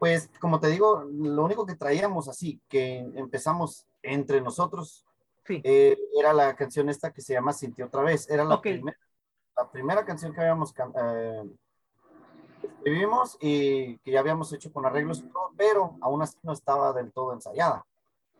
Pues, 0.00 0.28
como 0.40 0.58
te 0.58 0.66
digo, 0.66 1.04
lo 1.12 1.44
único 1.44 1.64
que 1.64 1.76
traíamos 1.76 2.28
así, 2.28 2.60
que 2.68 2.98
empezamos 3.14 3.86
entre 4.02 4.40
nosotros, 4.40 5.06
eh, 5.48 5.96
era 6.18 6.32
la 6.32 6.54
canción 6.54 6.88
esta 6.88 7.12
que 7.12 7.20
se 7.20 7.34
llama 7.34 7.52
Sintió 7.52 7.86
otra 7.86 8.02
vez. 8.02 8.28
Era 8.28 8.44
la, 8.44 8.60
la 9.56 9.70
primera 9.70 10.04
canción 10.04 10.32
que 10.32 10.40
habíamos 10.40 10.74
eh, 10.78 11.42
escribimos 12.62 13.36
y 13.40 13.98
que 13.98 14.12
ya 14.12 14.20
habíamos 14.20 14.52
hecho 14.52 14.72
con 14.72 14.86
arreglos, 14.86 15.24
pero 15.56 15.96
aún 16.00 16.22
así 16.22 16.36
no 16.42 16.52
estaba 16.52 16.92
del 16.92 17.12
todo 17.12 17.32
ensayada. 17.32 17.84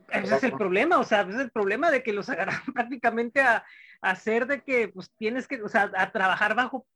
Ese 0.08 0.36
es 0.36 0.44
el 0.44 0.52
problema, 0.52 0.98
o 0.98 1.04
sea, 1.04 1.22
ese 1.22 1.30
es 1.30 1.38
el 1.38 1.50
problema 1.50 1.90
de 1.90 2.02
que 2.02 2.12
los 2.12 2.28
agarran 2.28 2.60
prácticamente 2.74 3.40
a, 3.40 3.64
hacer 4.00 4.46
de 4.46 4.62
que 4.62 4.88
pues 4.88 5.10
tienes 5.16 5.48
que, 5.48 5.62
o 5.62 5.68
sea, 5.68 5.90
a 5.96 6.12
trabajar 6.12 6.54
bajo, 6.54 6.86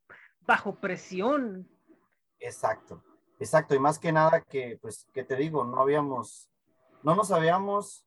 bajo 0.43 0.75
presión. 0.75 1.67
Exacto, 2.39 3.03
exacto, 3.41 3.75
y 3.75 3.79
más 3.79 3.99
que 3.99 4.13
nada 4.13 4.43
que, 4.43 4.79
pues, 4.83 5.09
que 5.15 5.25
te 5.25 5.35
digo, 5.37 5.65
no 5.65 5.81
habíamos, 5.81 6.51
no 7.03 7.15
nos 7.15 7.31
habíamos, 7.31 8.07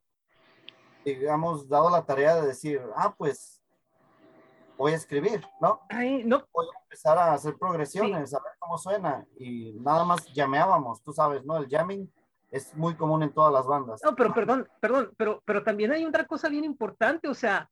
digamos, 1.05 1.67
dado 1.67 1.89
la 1.89 2.05
tarea 2.05 2.35
de 2.35 2.47
decir, 2.47 2.81
ah, 2.95 3.13
pues 3.17 3.61
voy 4.77 4.93
a 4.93 4.95
escribir, 4.95 5.41
¿no? 5.59 5.81
no. 6.25 6.47
Voy 6.51 6.65
a 6.65 6.79
empezar 6.83 7.17
a 7.17 7.33
hacer 7.33 7.55
progresiones, 7.57 8.33
a 8.33 8.39
ver 8.39 8.53
cómo 8.59 8.77
suena. 8.77 9.25
Y 9.37 9.73
nada 9.73 10.03
más 10.03 10.25
llameábamos, 10.33 11.03
tú 11.03 11.13
sabes, 11.13 11.45
¿no? 11.45 11.57
El 11.57 11.69
jamming 11.69 12.11
es 12.49 12.75
muy 12.75 12.95
común 12.95 13.23
en 13.23 13.31
todas 13.31 13.53
las 13.53 13.65
bandas. 13.65 14.01
No, 14.03 14.15
pero 14.15 14.33
perdón, 14.33 14.67
perdón, 14.79 15.11
pero, 15.17 15.41
pero 15.45 15.63
también 15.63 15.91
hay 15.91 16.03
otra 16.05 16.25
cosa 16.25 16.49
bien 16.49 16.63
importante, 16.63 17.27
o 17.27 17.33
sea, 17.33 17.69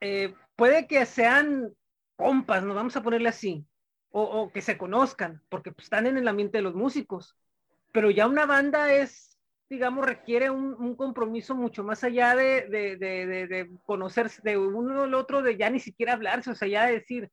eh, 0.00 0.34
puede 0.54 0.86
que 0.86 1.04
sean 1.06 1.74
compas, 2.16 2.62
nos 2.62 2.76
vamos 2.76 2.96
a 2.96 3.02
ponerle 3.02 3.28
así, 3.28 3.66
o, 4.10 4.22
o, 4.22 4.52
que 4.52 4.60
se 4.60 4.78
conozcan, 4.78 5.42
porque 5.48 5.72
pues, 5.72 5.84
están 5.84 6.06
en 6.06 6.18
el 6.18 6.28
ambiente 6.28 6.58
de 6.58 6.62
los 6.62 6.74
músicos, 6.74 7.36
pero 7.92 8.10
ya 8.10 8.26
una 8.26 8.46
banda 8.46 8.92
es 8.92 9.31
digamos, 9.72 10.04
requiere 10.04 10.50
un, 10.50 10.94
compromiso 10.96 11.54
mucho 11.54 11.82
más 11.82 12.04
allá 12.04 12.36
de, 12.36 12.68
de, 12.68 13.70
conocerse 13.86 14.42
de 14.44 14.58
uno 14.58 15.04
al 15.04 15.14
otro, 15.14 15.40
de 15.40 15.56
ya 15.56 15.70
ni 15.70 15.80
siquiera 15.80 16.12
hablarse, 16.12 16.50
o 16.50 16.54
sea, 16.54 16.68
ya 16.68 16.84
decir, 16.84 17.30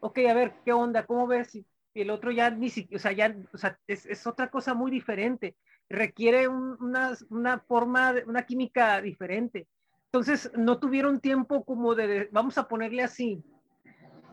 ok, 0.00 0.20
a 0.30 0.32
ver, 0.32 0.54
¿qué 0.64 0.72
onda? 0.72 1.04
¿Cómo 1.04 1.26
ves? 1.26 1.54
Y, 1.54 1.66
el 1.94 2.08
otro 2.08 2.30
ya 2.30 2.48
ni 2.48 2.70
siquiera, 2.70 2.96
o 2.96 3.02
sea, 3.02 3.12
ya, 3.12 3.36
o 3.52 3.58
sea, 3.58 3.78
es, 3.86 4.26
otra 4.26 4.50
cosa 4.50 4.72
muy 4.72 4.90
diferente, 4.90 5.54
requiere 5.90 6.48
una, 6.48 7.12
una, 7.28 7.58
forma, 7.58 8.14
una 8.26 8.46
química 8.46 9.02
diferente. 9.02 9.68
Entonces, 10.06 10.50
no 10.56 10.78
tuvieron 10.78 11.20
tiempo 11.20 11.62
como 11.62 11.94
de, 11.94 12.30
vamos 12.32 12.56
a 12.56 12.66
ponerle 12.68 13.02
así, 13.02 13.44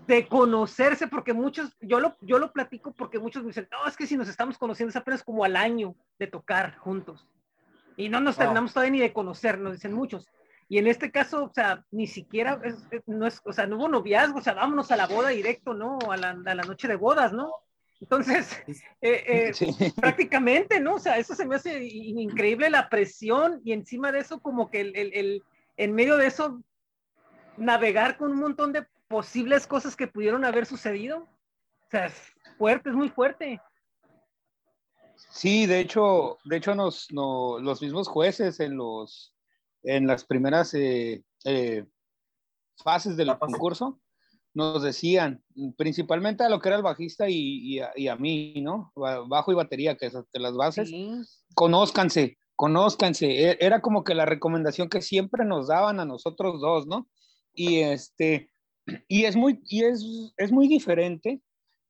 de 0.08 0.30
conocerse, 0.30 1.08
porque 1.08 1.34
muchos, 1.34 1.76
yo 1.82 2.00
lo, 2.00 2.16
yo 2.22 2.40
lo 2.40 2.54
platico 2.54 2.94
porque 2.94 3.20
muchos 3.20 3.44
me 3.44 3.50
dicen, 3.50 3.68
no, 3.70 3.86
es 3.86 3.98
que 3.98 4.08
si 4.08 4.16
nos 4.16 4.30
estamos 4.30 4.58
conociendo 4.58 4.92
es 4.92 4.96
apenas 4.96 5.24
como 5.24 5.44
al 5.44 5.58
año 5.58 5.94
de 6.18 6.28
tocar 6.28 6.78
juntos. 6.78 7.28
Y 8.00 8.08
no 8.08 8.22
nos 8.22 8.38
terminamos 8.38 8.72
todavía 8.72 8.92
ni 8.92 9.00
de 9.02 9.12
conocer, 9.12 9.60
nos 9.60 9.74
dicen 9.74 9.92
muchos. 9.92 10.26
Y 10.70 10.78
en 10.78 10.88
este 10.88 11.12
caso, 11.12 11.44
o 11.44 11.54
sea, 11.54 11.84
ni 11.92 12.08
siquiera, 12.08 12.62
no 13.08 13.28
es, 13.28 13.42
o 13.44 13.52
sea, 13.52 13.68
no 13.68 13.76
hubo 13.76 13.90
noviazgo, 13.90 14.40
o 14.40 14.42
sea, 14.42 14.54
vámonos 14.54 14.90
a 14.92 14.96
la 14.96 15.06
boda 15.06 15.30
directo, 15.30 15.74
¿no? 15.74 16.00
A 16.10 16.16
la, 16.16 16.30
a 16.30 16.56
la 16.56 16.64
noche 16.64 16.88
de 16.88 16.96
bodas, 16.96 17.34
¿no? 17.34 17.52
Entonces, 18.00 18.56
eh, 19.02 19.52
eh, 19.52 19.92
prácticamente, 20.00 20.80
¿no? 20.80 20.96
O 20.96 21.00
sea, 21.00 21.18
eso 21.18 21.36
se 21.36 21.46
me 21.46 21.58
hace 21.58 21.84
increíble 21.84 22.70
la 22.70 22.88
presión 22.88 23.60
y 23.66 23.74
encima 23.74 24.14
de 24.14 24.20
eso, 24.20 24.40
como 24.40 24.72
que 24.72 24.80
el, 24.80 24.96
el, 24.96 25.14
el, 25.14 25.44
en 25.76 25.94
medio 25.94 26.16
de 26.16 26.28
eso, 26.28 26.62
navegar 27.58 28.16
con 28.16 28.32
un 28.32 28.40
montón 28.40 28.72
de 28.72 28.88
posibles 29.10 29.68
cosas 29.68 29.98
que 29.98 30.08
pudieron 30.08 30.46
haber 30.46 30.66
sucedido. 30.66 31.18
O 31.18 31.90
sea, 31.92 32.06
es 32.06 32.34
fuerte, 32.58 32.92
es 32.92 32.96
muy 32.96 33.10
fuerte. 33.10 33.60
Sí, 35.30 35.66
de 35.66 35.80
hecho, 35.80 36.38
de 36.44 36.58
hecho 36.58 36.76
nos, 36.76 37.08
los 37.12 37.82
mismos 37.82 38.08
jueces 38.08 38.60
en, 38.60 38.78
los, 38.78 39.34
en 39.84 40.08
las 40.08 40.26
primeras 40.26 40.74
eh, 40.74 41.24
eh, 41.46 41.86
fases 42.78 43.16
del 43.16 43.38
concurso 43.38 44.00
nos 44.54 44.82
decían, 44.82 45.44
principalmente 45.78 46.44
a 46.44 46.50
lo 46.50 46.60
que 46.60 46.70
era 46.70 46.78
el 46.78 46.84
bajista 46.84 47.30
y, 47.30 47.80
a, 47.80 48.16
mí, 48.18 48.56
¿no? 48.62 48.92
Bajo 48.96 49.52
y 49.52 49.56
batería, 49.56 49.96
que 49.96 50.08
es 50.08 50.14
de 50.14 50.40
las 50.40 50.56
bases, 50.56 50.92
conózcanse, 51.54 52.38
conózcanse. 52.56 53.28
E, 53.28 53.58
era 53.60 53.80
como 53.82 54.04
que 54.04 54.16
la 54.16 54.26
recomendación 54.26 54.90
que 54.90 55.02
siempre 55.02 55.46
nos 55.46 55.68
daban 55.68 56.00
a 56.00 56.06
nosotros 56.06 56.60
dos, 56.60 56.88
¿no? 56.88 57.08
Y 57.54 57.80
este, 57.80 58.50
y 59.08 59.26
es 59.26 59.36
muy, 59.36 59.62
y 59.66 59.84
es, 59.84 60.04
es 60.38 60.52
muy 60.52 60.68
diferente 60.68 61.42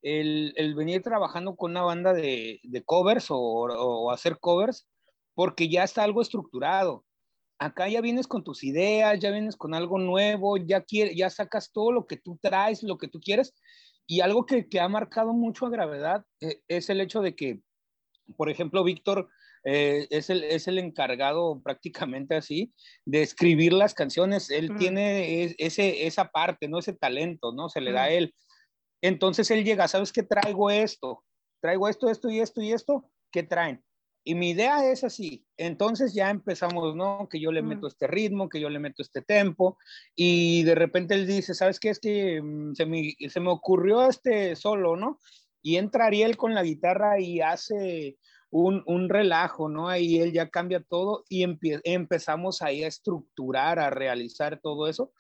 el, 0.02 0.76
venir 0.76 1.02
trabajando 1.02 1.56
con 1.56 1.72
una 1.72 1.82
banda 1.82 2.14
de, 2.14 2.60
covers 2.86 3.28
o, 3.30 4.12
hacer 4.12 4.40
covers, 4.40 4.88
porque 5.34 5.70
ya 5.70 5.84
está 5.84 6.04
algo 6.04 6.22
estructurado. 6.22 7.06
Acá 7.60 7.90
ya 7.90 8.02
vienes 8.02 8.28
con 8.28 8.44
tus 8.44 8.64
ideas, 8.64 9.20
ya 9.20 9.32
vienes 9.32 9.58
con 9.58 9.74
algo 9.74 10.00
nuevo, 10.00 10.58
ya, 10.58 10.84
ya 10.88 11.30
sacas 11.30 11.72
todo 11.72 11.92
lo 11.92 12.08
que 12.08 12.18
tú 12.18 12.40
traes, 12.42 12.84
lo 12.84 12.98
que 12.98 13.10
tú 13.10 13.20
quieres. 13.20 13.54
Y 14.08 14.22
algo 14.22 14.46
que, 14.46 14.66
ha 14.80 14.88
marcado 14.88 15.34
mucho 15.34 15.66
a 15.66 15.70
gravedad 15.70 16.26
eh, 16.42 16.62
es 16.68 16.90
el 16.90 17.02
hecho 17.02 17.22
de 17.22 17.36
que, 17.36 17.62
por 18.38 18.50
ejemplo, 18.50 18.84
Víctor 18.84 19.30
eh, 19.66 20.08
es, 20.10 20.30
el, 20.30 20.44
es 20.46 20.68
el 20.68 20.80
encargado 20.80 21.62
prácticamente 21.62 22.36
así 22.36 22.74
de 23.06 23.22
escribir 23.22 23.74
las 23.74 23.94
canciones. 23.94 24.50
Él 24.50 24.72
mm. 24.72 24.78
tiene 24.78 25.56
ese, 25.58 26.08
esa 26.08 26.30
parte, 26.30 26.68
¿no? 26.68 26.80
Ese 26.80 26.94
talento, 26.94 27.52
¿no? 27.52 27.70
Se 27.70 27.82
le 27.82 27.92
da 27.92 28.06
a 28.06 28.10
mm. 28.10 28.14
él. 28.14 28.36
Entonces 29.02 29.50
él 29.52 29.64
llega, 29.64 29.88
¿sabes 29.88 30.12
qué 30.12 30.24
traigo 30.24 30.70
esto? 30.70 31.24
Traigo 31.62 31.88
esto, 31.88 32.10
esto 32.10 32.30
y 32.30 32.40
esto 32.40 32.62
y 32.62 32.72
esto, 32.72 33.10
¿qué 33.32 33.44
traen? 33.44 33.84
Y 34.24 34.36
mi 34.36 34.52
idea 34.52 34.86
es 34.92 35.04
así. 35.04 35.46
Entonces 35.58 36.14
ya 36.14 36.30
empezamos, 36.30 36.96
¿no? 36.96 37.28
Que 37.30 37.40
yo 37.40 37.52
le 37.52 37.62
meto 37.62 37.88
este 37.88 38.06
ritmo, 38.06 38.50
que 38.50 38.60
yo 38.60 38.70
le 38.70 38.80
meto 38.80 39.02
este 39.02 39.22
tempo. 39.22 39.78
Y 40.16 40.64
de 40.64 40.76
repente 40.76 41.16
él 41.16 41.26
dice, 41.26 41.54
¿sabes 41.54 41.80
qué? 41.80 41.90
Es 41.90 42.00
que 42.00 42.42
mm, 42.42 42.76
se, 42.76 42.86
me, 42.86 43.16
se 43.30 43.40
me 43.40 43.50
ocurrió 43.50 44.08
este 44.08 44.56
solo, 44.56 44.96
¿no? 44.98 45.20
Y 45.62 45.78
entra 45.78 46.06
Ariel 46.06 46.38
con 46.38 46.54
la 46.54 46.64
guitarra 46.64 47.20
y 47.20 47.42
hace 47.42 48.18
un, 48.52 48.84
un 48.86 49.10
relajo, 49.10 49.70
¿no? 49.70 49.90
Ahí 49.90 50.20
él 50.20 50.32
ya 50.34 50.50
cambia 50.50 50.82
todo 50.82 51.24
y 51.30 51.46
empezamos 51.84 52.62
ahí 52.62 52.84
a 52.84 52.88
estructurar, 52.88 53.80
a 53.80 53.90
realizar 53.90 54.60
todo 54.62 54.88
eso 54.88 55.12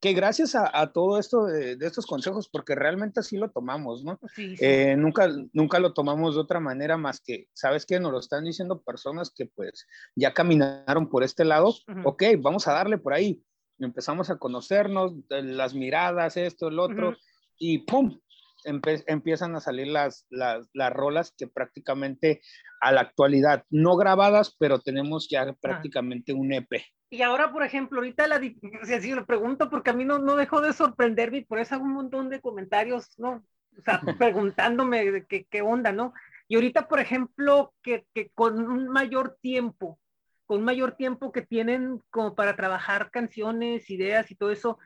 que 0.00 0.12
gracias 0.12 0.54
a, 0.54 0.92
todo 0.92 1.18
esto 1.18 1.46
de, 1.46 1.76
estos 1.80 2.06
consejos, 2.06 2.48
porque 2.48 2.74
realmente 2.74 3.20
así 3.20 3.36
lo 3.36 3.50
tomamos, 3.50 4.04
¿no? 4.04 4.20
Eh, 4.36 4.94
nunca, 4.96 5.28
nunca 5.52 5.78
lo 5.78 5.94
tomamos 5.94 6.34
de 6.34 6.42
otra 6.42 6.60
manera 6.60 6.96
más 6.96 7.20
que, 7.20 7.48
¿sabes 7.54 7.86
qué? 7.86 7.98
Nos 7.98 8.12
lo 8.12 8.18
están 8.18 8.44
diciendo 8.44 8.82
personas 8.82 9.30
que 9.30 9.46
pues 9.46 9.86
ya 10.14 10.34
caminaron 10.34 11.08
por 11.08 11.24
este 11.24 11.44
lado, 11.44 11.74
ok, 12.04 12.22
vamos 12.38 12.68
a 12.68 12.72
darle 12.72 12.98
por 12.98 13.14
ahí. 13.14 13.42
Empezamos 13.78 14.30
a 14.30 14.38
conocernos, 14.38 15.14
las 15.28 15.74
miradas, 15.74 16.36
esto, 16.36 16.68
el 16.68 16.78
otro, 16.78 17.16
y 17.58 17.78
¡pum! 17.78 18.18
Empiezan 18.66 19.54
a 19.54 19.60
salir 19.60 19.86
las, 19.86 20.26
las, 20.28 20.68
las, 20.72 20.92
rolas 20.92 21.32
que 21.36 21.46
prácticamente 21.46 22.40
a 22.80 22.92
la 22.92 23.00
actualidad, 23.02 23.64
no 23.70 23.96
grabadas, 23.96 24.54
pero 24.58 24.80
tenemos 24.80 25.28
ya 25.30 25.52
prácticamente 25.60 26.32
un 26.32 26.52
EP. 26.52 26.82
Y 27.08 27.22
ahora, 27.22 27.52
por 27.52 27.62
ejemplo, 27.62 28.00
ahorita 28.00 28.26
la, 28.26 28.40
si 28.40 29.12
lo 29.12 29.24
pregunto 29.24 29.70
porque 29.70 29.90
a 29.90 29.92
mí 29.92 30.04
no, 30.04 30.18
no 30.18 30.36
dejó 30.36 30.60
de 30.60 30.72
sorprenderme, 30.72 31.46
por 31.48 31.58
eso 31.58 31.76
hago 31.76 31.84
un 31.84 31.94
montón 31.94 32.28
de 32.28 32.40
comentarios, 32.40 33.18
¿no? 33.18 33.44
O 33.78 33.82
sea, 33.82 34.00
preguntándome 34.18 35.10
de 35.10 35.26
qué, 35.26 35.46
qué 35.48 35.62
onda, 35.62 35.92
¿no? 35.92 36.12
Y 36.48 36.56
ahorita, 36.56 36.88
por 36.88 37.00
ejemplo, 37.00 37.72
que, 37.82 38.06
que, 38.14 38.30
con 38.30 38.58
un 38.60 38.88
mayor 38.88 39.36
tiempo, 39.40 39.98
con 40.46 40.60
un 40.60 40.64
mayor 40.64 40.92
tiempo 40.92 41.32
que 41.32 41.42
tienen 41.42 42.00
como 42.10 42.34
para 42.34 42.56
trabajar 42.56 43.10
canciones, 43.10 43.90
ideas 43.90 44.30
y 44.30 44.36
todo 44.36 44.50
eso, 44.50 44.78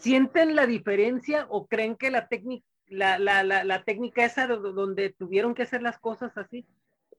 ¿sienten 0.00 0.56
la 0.56 0.66
diferencia 0.66 1.46
o 1.48 1.66
creen 1.66 1.96
que 1.96 2.10
la 2.10 2.28
técnica, 2.28 2.66
la, 2.88 3.18
la, 3.18 3.42
la, 3.42 3.64
la 3.64 3.84
técnica 3.84 4.24
esa 4.24 4.46
donde 4.46 5.10
tuvieron 5.10 5.54
que 5.54 5.62
hacer 5.62 5.82
las 5.82 5.98
cosas 5.98 6.36
así, 6.36 6.66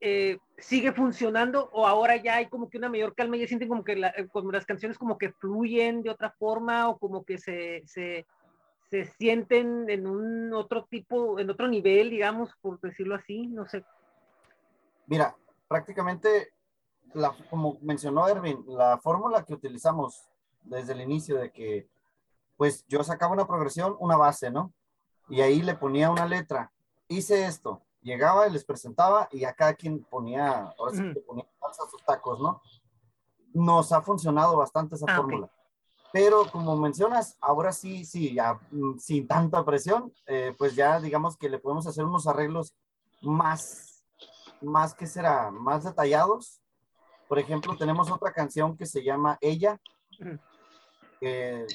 eh, 0.00 0.38
sigue 0.58 0.92
funcionando 0.92 1.70
o 1.72 1.86
ahora 1.86 2.16
ya 2.16 2.36
hay 2.36 2.48
como 2.48 2.68
que 2.68 2.76
una 2.76 2.90
mayor 2.90 3.14
calma 3.14 3.36
y 3.36 3.40
ya 3.40 3.46
sienten 3.46 3.70
como 3.70 3.84
que 3.84 3.92
eh, 3.92 4.28
como 4.30 4.52
las 4.52 4.66
canciones 4.66 4.98
como 4.98 5.16
que 5.16 5.32
fluyen 5.32 6.02
de 6.02 6.10
otra 6.10 6.30
forma 6.32 6.88
o 6.88 6.98
como 6.98 7.24
que 7.24 7.38
se, 7.38 7.82
se, 7.86 8.26
se, 8.90 9.06
sienten 9.06 9.88
en 9.88 10.06
un 10.06 10.52
otro 10.52 10.84
tipo, 10.84 11.38
en 11.38 11.48
otro 11.48 11.68
nivel, 11.68 12.10
digamos, 12.10 12.54
por 12.60 12.78
decirlo 12.80 13.14
así, 13.14 13.46
no 13.46 13.66
sé. 13.66 13.82
Mira, 15.06 15.34
prácticamente, 15.68 16.52
la, 17.14 17.34
como 17.48 17.78
mencionó 17.80 18.28
Erwin, 18.28 18.62
la 18.66 18.98
fórmula 18.98 19.44
que 19.44 19.54
utilizamos 19.54 20.28
desde 20.64 20.92
el 20.92 21.00
inicio 21.00 21.36
de 21.36 21.50
que, 21.50 21.88
pues 22.56 22.84
yo 22.86 23.02
sacaba 23.04 23.32
una 23.32 23.46
progresión, 23.46 23.96
una 23.98 24.16
base, 24.16 24.50
¿no? 24.50 24.72
Y 25.28 25.40
ahí 25.40 25.62
le 25.62 25.74
ponía 25.74 26.10
una 26.10 26.26
letra, 26.26 26.70
hice 27.08 27.46
esto, 27.46 27.82
Llegaba 28.04 28.46
y 28.46 28.50
les 28.50 28.66
presentaba 28.66 29.28
y 29.32 29.44
a 29.44 29.54
cada 29.54 29.72
quien 29.72 30.04
ponía, 30.04 30.74
ahora 30.78 30.92
sí 30.92 31.02
que 31.14 31.20
ponía 31.20 31.46
a 31.62 31.90
sus 31.90 32.04
tacos, 32.04 32.38
¿no? 32.38 32.60
Nos 33.54 33.92
ha 33.92 34.02
funcionado 34.02 34.58
bastante 34.58 34.94
esa 34.94 35.06
Ah, 35.08 35.16
fórmula. 35.16 35.50
Pero 36.12 36.44
como 36.52 36.76
mencionas, 36.76 37.38
ahora 37.40 37.72
sí, 37.72 38.04
sí, 38.04 38.34
ya 38.34 38.60
mm, 38.70 38.98
sin 38.98 39.26
tanta 39.26 39.64
presión, 39.64 40.12
eh, 40.26 40.54
pues 40.58 40.76
ya 40.76 41.00
digamos 41.00 41.38
que 41.38 41.48
le 41.48 41.58
podemos 41.58 41.86
hacer 41.86 42.04
unos 42.04 42.26
arreglos 42.26 42.74
más, 43.22 44.04
más 44.60 44.94
que 44.94 45.06
será, 45.06 45.50
más 45.50 45.84
detallados. 45.84 46.60
Por 47.26 47.38
ejemplo, 47.38 47.74
tenemos 47.78 48.10
otra 48.10 48.34
canción 48.34 48.76
que 48.76 48.84
se 48.84 49.02
llama 49.02 49.38
Ella, 49.40 49.80
que 51.20 51.66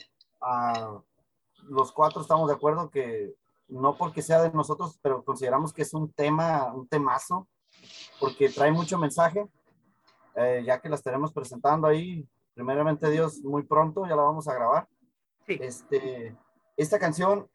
ah, 0.41 0.99
los 1.63 1.91
cuatro 1.91 2.21
estamos 2.21 2.47
de 2.47 2.55
acuerdo 2.55 2.89
que 2.89 3.33
no 3.67 3.97
porque 3.97 4.21
sea 4.21 4.41
de 4.41 4.51
nosotros, 4.51 4.99
pero 5.01 5.23
consideramos 5.23 5.73
que 5.73 5.83
es 5.83 5.93
un 5.93 6.11
tema, 6.11 6.73
un 6.73 6.87
temazo, 6.87 7.47
porque 8.19 8.49
trae 8.49 8.71
mucho 8.71 8.97
mensaje, 8.97 9.47
eh, 10.35 10.63
ya 10.65 10.79
que 10.79 10.89
la 10.89 10.95
estaremos 10.95 11.31
presentando 11.31 11.87
ahí, 11.87 12.27
primeramente 12.53 13.09
Dios, 13.09 13.39
muy 13.43 13.63
pronto, 13.63 14.05
ya 14.05 14.15
la 14.15 14.23
vamos 14.23 14.47
a 14.47 14.53
grabar. 14.53 14.87
Sí. 15.45 15.57
Este, 15.61 16.35
esta 16.75 16.99
canción, 16.99 17.49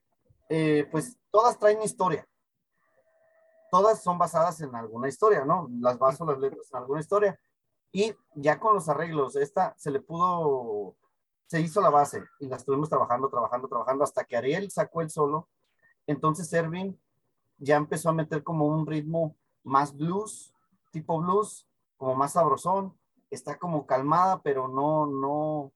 eh, 0.49 0.87
pues 0.91 1.17
todas 1.31 1.59
traen 1.59 1.83
historia. 1.83 2.27
Todas 3.71 4.03
son 4.03 4.19
basadas 4.19 4.61
en 4.61 4.75
alguna 4.75 5.09
historia, 5.09 5.45
¿no? 5.45 5.69
Las 5.81 5.99
baso 5.99 6.25
las 6.25 6.39
letras 6.39 6.69
en 6.71 6.79
alguna 6.79 7.01
historia. 7.01 7.39
Y 7.91 8.15
ya 8.35 8.59
con 8.59 8.75
los 8.75 8.89
arreglos, 8.89 9.37
esta 9.37 9.75
se 9.77 9.91
le 9.91 10.01
pudo, 10.01 10.95
se 11.55 11.61
hizo 11.61 11.81
la 11.81 11.91
base 11.91 12.25
y 12.41 12.49
la 12.49 12.57
estuvimos 12.57 12.89
trabajando, 12.89 13.29
trabajando, 13.29 13.69
trabajando 13.69 14.03
hasta 14.03 14.25
que 14.25 14.37
Ariel 14.37 14.73
sacó 14.73 15.03
el 15.03 15.09
solo. 15.09 15.47
Entonces 16.05 16.53
Ervin 16.53 16.99
ya 17.59 17.77
empezó 17.77 18.11
a 18.11 18.13
meter 18.13 18.43
como 18.43 18.67
un 18.67 18.85
ritmo 18.85 19.37
más 19.63 19.97
blues, 19.97 20.53
tipo 20.91 21.21
blues, 21.21 21.65
como 21.97 22.17
más 22.17 22.33
sabrosón. 22.33 22.99
Está 23.31 23.57
como 23.57 23.87
calmada, 23.87 24.43
pero 24.43 24.67
no, 24.67 25.07
no, 25.07 25.71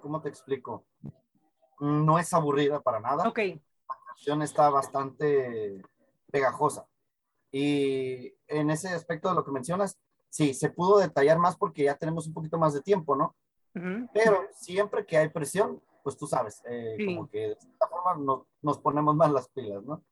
¿cómo 0.00 0.20
te 0.20 0.28
explico? 0.28 0.84
No 1.78 2.18
es 2.18 2.34
aburrida 2.34 2.80
para 2.80 2.98
nada 2.98 3.28
Ok, 3.28 3.38
la 3.38 3.96
canción 4.04 4.42
está 4.42 4.70
bastante 4.70 5.84
pegajosa. 6.32 6.88
Y 7.52 8.34
en 8.48 8.70
ese 8.70 8.88
aspecto 8.88 9.28
de 9.28 9.36
lo 9.36 9.44
que 9.44 9.52
mencionas, 9.52 10.00
sí, 10.30 10.52
se 10.52 10.68
pudo 10.70 10.98
detallar 10.98 11.38
más 11.38 11.56
porque 11.56 11.84
ya 11.84 11.94
tenemos 11.94 12.26
un 12.26 12.34
poquito 12.34 12.58
más 12.58 12.72
de 12.72 12.82
tiempo, 12.82 13.14
¿no? 13.14 13.36
Pero 14.12 14.46
siempre 14.52 15.04
que 15.06 15.16
hay 15.16 15.28
presión, 15.28 15.82
pues 16.02 16.16
tú 16.16 16.26
sabes, 16.26 16.62
eh, 16.66 16.94
Sí. 16.98 17.06
como 17.06 17.28
que 17.28 17.38
de 17.38 17.52
esta 17.52 17.86
forma 17.88 18.16
no- 18.16 18.46
nos 18.60 18.78
ponemos 18.78 19.14
más 19.16 19.30
las 19.30 19.48
pilas, 19.48 19.82
¿no? 19.84 20.02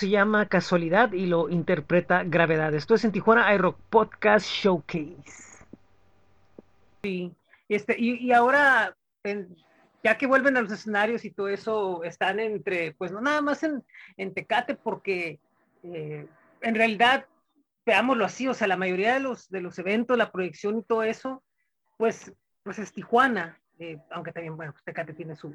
Se 0.00 0.08
llama 0.08 0.46
Casualidad 0.46 1.12
y 1.12 1.26
lo 1.26 1.50
interpreta 1.50 2.24
Gravedad. 2.24 2.72
Esto 2.72 2.94
es 2.94 3.04
en 3.04 3.12
Tijuana 3.12 3.54
iRock 3.54 3.78
Podcast 3.90 4.46
Showcase. 4.46 5.66
Sí, 7.02 7.30
este, 7.68 7.96
y, 7.98 8.32
ahora, 8.32 8.96
ya 10.02 10.16
que 10.16 10.26
vuelven 10.26 10.56
a 10.56 10.62
los 10.62 10.72
escenarios 10.72 11.26
y 11.26 11.30
todo 11.30 11.48
eso, 11.48 12.02
están 12.02 12.40
entre, 12.40 12.92
pues 12.92 13.12
no 13.12 13.20
nada 13.20 13.42
más 13.42 13.62
en, 13.62 13.84
en 14.16 14.32
Tecate, 14.32 14.74
porque 14.74 15.38
eh, 15.82 16.26
en 16.62 16.74
realidad, 16.74 17.26
veámoslo 17.84 18.24
así, 18.24 18.48
o 18.48 18.54
sea, 18.54 18.68
la 18.68 18.78
mayoría 18.78 19.12
de 19.12 19.20
los, 19.20 19.50
de 19.50 19.60
los 19.60 19.78
eventos, 19.78 20.16
la 20.16 20.32
proyección 20.32 20.78
y 20.78 20.82
todo 20.82 21.02
eso, 21.02 21.42
pues, 21.98 22.32
pues 22.62 22.78
es 22.78 22.90
Tijuana. 22.90 23.60
Eh, 23.78 23.98
aunque 24.10 24.32
también, 24.32 24.56
bueno, 24.56 24.72
pues 24.72 24.82
Tecate 24.82 25.12
tiene 25.12 25.36
sus 25.36 25.54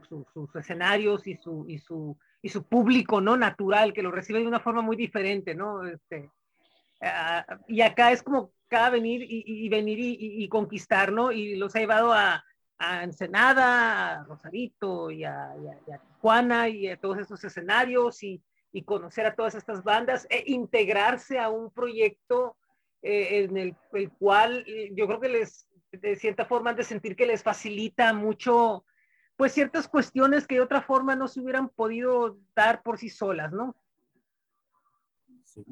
escenarios 0.55 1.25
y 1.25 1.35
su, 1.35 1.65
y, 1.67 1.79
su, 1.79 2.15
y 2.45 2.49
su 2.49 2.63
público, 2.63 3.21
¿no? 3.21 3.35
Natural, 3.35 3.91
que 3.91 4.03
lo 4.03 4.11
recibe 4.11 4.39
de 4.39 4.45
una 4.45 4.59
forma 4.59 4.83
muy 4.83 4.95
diferente, 4.95 5.55
¿no? 5.55 5.83
Este, 5.83 6.29
ah, 7.01 7.43
y 7.67 7.81
acá 7.81 8.11
es 8.11 8.21
como 8.21 8.51
cada 8.67 8.91
venir 8.91 9.25
y, 9.27 9.67
venir 9.67 9.97
y, 9.99 10.47
conquistar, 10.47 11.11
¿no? 11.11 11.31
Y 11.31 11.55
los 11.55 11.75
ha 11.75 11.79
llevado 11.79 12.13
a, 12.13 12.45
a 12.77 13.03
Ensenada, 13.03 14.19
a 14.19 14.23
Rosarito 14.25 15.09
y 15.09 15.23
a, 15.23 15.55
Tijuana 16.13 16.69
y 16.69 16.87
a 16.87 16.97
todos 16.97 17.17
esos 17.17 17.43
escenarios 17.43 18.21
y, 18.21 18.39
conocer 18.85 19.25
a 19.25 19.33
todas 19.33 19.55
estas 19.55 19.83
bandas 19.83 20.27
e 20.29 20.43
integrarse 20.45 21.39
a 21.39 21.49
un 21.49 21.71
proyecto 21.71 22.57
eh, 23.01 23.45
en 23.45 23.57
el, 23.57 23.75
el, 23.93 24.11
cual 24.11 24.63
eh, 24.67 24.91
yo 24.93 25.07
creo 25.07 25.19
que 25.19 25.29
les 25.29 25.67
de 25.91 26.15
cierta 26.15 26.45
forma 26.45 26.73
de 26.73 26.83
sentir 26.83 27.15
que 27.15 27.25
les 27.25 27.41
facilita 27.41 28.13
mucho, 28.13 28.85
pues 29.37 29.53
ciertas 29.53 29.87
cuestiones 29.87 30.47
que 30.47 30.55
de 30.55 30.61
otra 30.61 30.81
forma 30.81 31.15
no 31.15 31.27
se 31.27 31.41
hubieran 31.41 31.69
podido 31.69 32.37
dar 32.55 32.83
por 32.83 32.97
sí 32.97 33.09
solas, 33.09 33.51
¿no? 33.51 33.75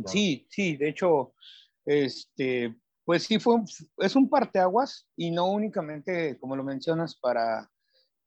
Sí, 0.06 0.48
sí, 0.50 0.78
de 0.78 0.90
hecho, 0.90 1.34
este, 1.86 2.76
pues 3.04 3.24
sí 3.24 3.40
fue, 3.40 3.62
es 3.98 4.16
un 4.16 4.30
parteaguas 4.30 5.08
y 5.16 5.32
no 5.32 5.52
únicamente, 5.52 6.38
como 6.40 6.56
lo 6.56 6.64
mencionas, 6.64 7.16
para, 7.16 7.70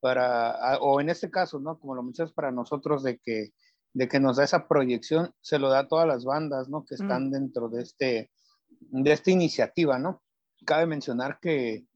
para, 0.00 0.78
o 0.80 1.00
en 1.00 1.08
este 1.08 1.30
caso, 1.30 1.58
¿no? 1.58 1.78
Como 1.78 1.94
lo 1.94 2.02
mencionas 2.02 2.32
para 2.32 2.52
nosotros 2.52 3.02
de 3.02 3.18
que, 3.18 3.52
de 3.94 4.08
que 4.08 4.20
nos 4.20 4.36
da 4.36 4.44
esa 4.44 4.68
proyección, 4.68 5.32
se 5.40 5.58
lo 5.58 5.70
da 5.70 5.80
a 5.80 5.88
todas 5.88 6.06
las 6.06 6.24
bandas, 6.24 6.68
¿no? 6.68 6.84
Que 6.84 6.96
están 6.96 7.30
dentro 7.30 7.70
de 7.70 7.82
este, 7.82 8.30
de 8.68 9.12
esta 9.12 9.30
iniciativa, 9.30 9.98
¿no? 9.98 10.22
cabe 10.64 10.86
mencionar 10.86 11.38
que 11.40 11.86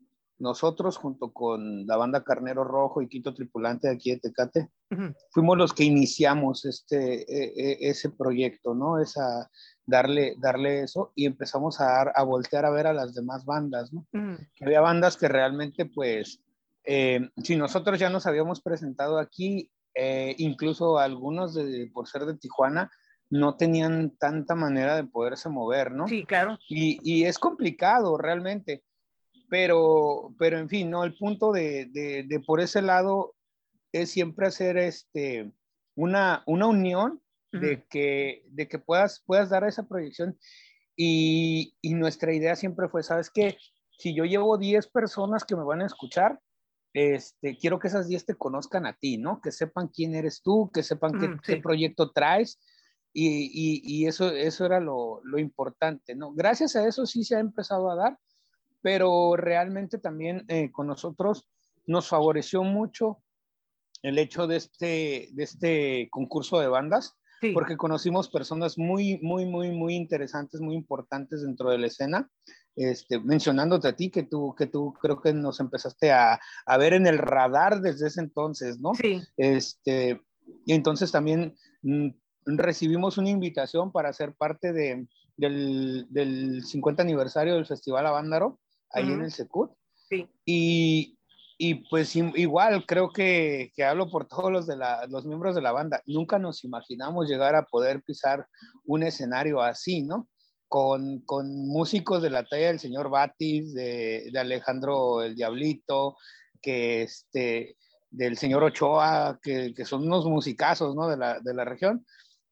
nosotros, 0.41 0.97
junto 0.97 1.33
con 1.33 1.87
la 1.87 1.97
banda 1.97 2.25
Carnero 2.25 2.65
Rojo 2.65 3.03
y 3.03 3.09
Quito 3.09 3.35
Tripulante 3.35 3.89
de 3.89 3.95
aquí 3.95 4.11
de 4.11 4.19
Tecate, 4.19 4.71
fuimos 5.31 5.59
los 5.59 5.73
que 5.75 5.85
iniciamos 5.85 6.65
este, 6.65 7.23
e, 7.23 7.53
e, 7.55 7.91
ese 7.91 8.11
proyecto, 8.11 8.75
¿no? 8.75 8.99
Esa, 8.99 9.51
darle, 9.85 10.35
darle 10.39 10.83
eso 10.83 11.13
y 11.15 11.27
empezamos 11.27 11.81
a, 11.81 11.85
dar, 11.85 12.13
a 12.15 12.23
voltear 12.23 12.65
a 12.65 12.71
ver 12.71 12.87
a 12.87 12.95
las 12.95 13.15
demás 13.15 13.45
bandas, 13.45 13.93
¿no? 13.93 14.07
Que 14.55 14.65
había 14.65 14.81
bandas 14.81 15.17
que 15.17 15.29
realmente, 15.29 15.85
pues, 15.85 16.41
eh, 16.85 17.29
si 17.43 17.57
nosotros 17.57 17.99
ya 17.99 18.09
nos 18.09 18.27
habíamos 18.27 18.63
presentado 18.63 19.19
aquí, 19.19 19.71
eh, 19.95 20.35
incluso 20.39 20.99
algunos 20.99 21.55
de, 21.55 21.91
por 21.93 22.09
ser 22.09 22.25
de 22.25 22.39
Tijuana, 22.39 22.91
no 23.29 23.57
tenían 23.57 24.17
tanta 24.17 24.55
manera 24.55 24.97
de 24.97 25.05
poderse 25.05 25.49
mover, 25.49 25.93
¿no? 25.93 26.09
Sí, 26.09 26.25
claro. 26.25 26.59
Y, 26.69 26.99
y 27.05 27.25
es 27.25 27.39
complicado 27.39 28.17
realmente, 28.17 28.83
pero, 29.51 30.35
pero 30.39 30.59
en 30.59 30.69
fin, 30.69 30.91
¿no? 30.91 31.05
El 31.05 31.17
punto 31.17 31.53
de, 31.53 31.87
de, 31.87 32.25
de 32.27 32.41
por 32.41 32.61
ese 32.61 32.81
lado 32.81 33.35
es 33.93 34.11
siempre 34.11 34.47
hacer 34.47 34.79
este, 34.79 35.53
una, 35.97 36.43
una 36.47 36.67
unión 36.67 37.21
de, 37.53 37.85
que, 37.91 38.45
de 38.49 38.69
que 38.69 38.79
puedas, 38.79 39.23
puedas 39.27 39.51
dar 39.51 39.65
esa 39.65 39.87
proyección. 39.87 40.39
Y, 40.97 41.75
y 41.83 41.95
nuestra 41.95 42.33
idea 42.33 42.55
siempre 42.55 42.89
fue, 42.89 43.03
¿sabes 43.03 43.31
qué? 43.31 43.59
Si 43.99 44.15
yo 44.15 44.25
llevo 44.25 44.57
10 44.57 44.87
personas 44.89 45.45
que 45.45 45.57
me 45.57 45.65
van 45.65 45.83
a 45.83 45.87
escuchar, 45.87 46.39
este, 46.93 47.57
quiero 47.57 47.79
que 47.79 47.89
esas 47.89 48.09
10 48.09 48.27
te 48.27 48.35
conozcan 48.35 48.87
a 48.87 48.95
ti, 48.95 49.19
¿no? 49.19 49.41
Que 49.41 49.51
sepan 49.51 49.89
quién 49.89 50.15
eres 50.15 50.43
tú, 50.43 50.71
que 50.73 50.83
sepan 50.83 51.19
qué, 51.19 51.37
qué, 51.43 51.57
proyecto 51.61 52.13
traes 52.13 52.61
y, 53.13 53.83
y, 53.85 54.07
eso, 54.07 54.31
eso 54.31 54.67
era 54.67 54.81
lo, 54.81 55.21
lo, 55.25 55.39
importante, 55.39 56.15
¿no? 56.15 56.33
Gracias 56.33 56.77
a 56.77 56.87
eso 56.87 57.07
sí 57.07 57.25
se 57.25 57.37
ha 57.37 57.41
empezado 57.41 57.91
a 57.91 57.97
dar, 57.97 58.19
pero 58.83 59.37
realmente 59.37 59.99
también 59.99 60.45
eh, 60.49 60.71
con 60.71 60.87
nosotros 60.87 61.47
nos 61.87 62.09
favoreció 62.09 62.63
mucho 62.63 63.19
el 64.03 64.19
hecho 64.19 64.47
de 64.47 64.57
este, 64.57 65.29
de 65.33 65.43
este 65.43 66.09
concurso 66.11 66.61
de 66.61 66.69
bandas, 66.69 67.17
porque 67.55 67.79
conocimos 67.79 68.29
personas 68.29 68.77
muy, 68.77 69.19
muy, 69.23 69.47
muy, 69.47 69.71
muy 69.71 69.95
interesantes, 69.95 70.61
muy 70.61 70.75
importantes 70.75 71.41
dentro 71.41 71.71
de 71.71 71.79
la 71.79 71.87
escena. 71.87 72.31
Este, 72.77 73.19
mencionándote 73.19 73.89
a 73.89 73.97
ti, 73.97 74.11
que 74.11 74.23
tú, 74.23 74.55
que 74.55 74.67
tú 74.67 74.95
creo 75.01 75.21
que 75.21 75.33
nos 75.33 75.59
empezaste 75.59 76.13
a, 76.13 76.39
a 76.67 76.79
ver 76.79 76.93
en 76.93 77.07
el 77.07 77.19
radar 77.19 77.81
desde 77.81 78.07
ese 78.07 78.21
entonces, 78.21 78.79
¿no? 78.79 78.95
Sí. 78.95 79.21
Este, 79.37 80.21
y 80.65 80.73
entonces 80.73 81.11
también 81.11 81.57
mm, 81.83 82.09
recibimos 82.45 83.19
una 83.19 83.31
invitación 83.31 83.93
para 83.93 84.13
ser 84.13 84.35
parte 84.35 84.73
de, 84.73 85.07
del, 85.37 86.07
del, 86.11 86.63
50 86.65 87.03
aniversario 87.03 87.55
del 87.55 87.67
Festival 87.67 88.07
Avándaro, 88.07 88.61
ahí 88.91 89.11
en 89.11 89.23
el 89.23 89.33
Secut. 89.33 89.73
Sí. 90.09 90.29
Y, 90.45 91.19
y, 91.59 91.75
pues 91.89 92.17
igual, 92.17 92.85
creo 92.87 93.11
que, 93.11 93.73
que 93.75 93.85
hablo 93.85 94.11
por 94.11 94.27
todos 94.29 94.51
los, 94.51 94.67
de 94.67 94.77
la, 94.77 95.07
los 95.07 95.25
miembros 95.27 95.55
de 95.55 95.63
la 95.63 95.73
banda, 95.73 96.03
nunca 96.07 96.39
nos 96.39 96.65
imaginamos 96.65 97.29
llegar 97.29 97.55
a 97.55 97.67
poder 97.67 98.03
pisar 98.03 98.47
un 98.85 99.03
escenario 99.03 99.61
así, 99.61 100.03
¿no? 100.03 100.29
Con, 100.69 101.21
con 101.21 101.67
músicos 101.67 102.23
de 102.23 102.31
la 102.31 102.45
talla 102.45 102.69
del 102.69 102.79
señor 102.79 103.11
Batis, 103.11 103.75
de, 103.75 104.31
de 104.33 104.39
Alejandro 104.39 105.23
el 105.23 105.35
Diablito, 105.35 106.17
que 106.63 107.03
este, 107.03 107.77
del 108.11 108.37
señor 108.37 108.65
Ochoa, 108.65 109.39
que, 109.43 109.73
que, 109.75 109.85
son 109.85 110.07
unos 110.07 110.27
musicazos 110.27 110.95
¿no? 110.95 111.09
de, 111.09 111.17
la, 111.17 111.41
de 111.41 111.55
la 111.55 111.65
región. 111.65 112.05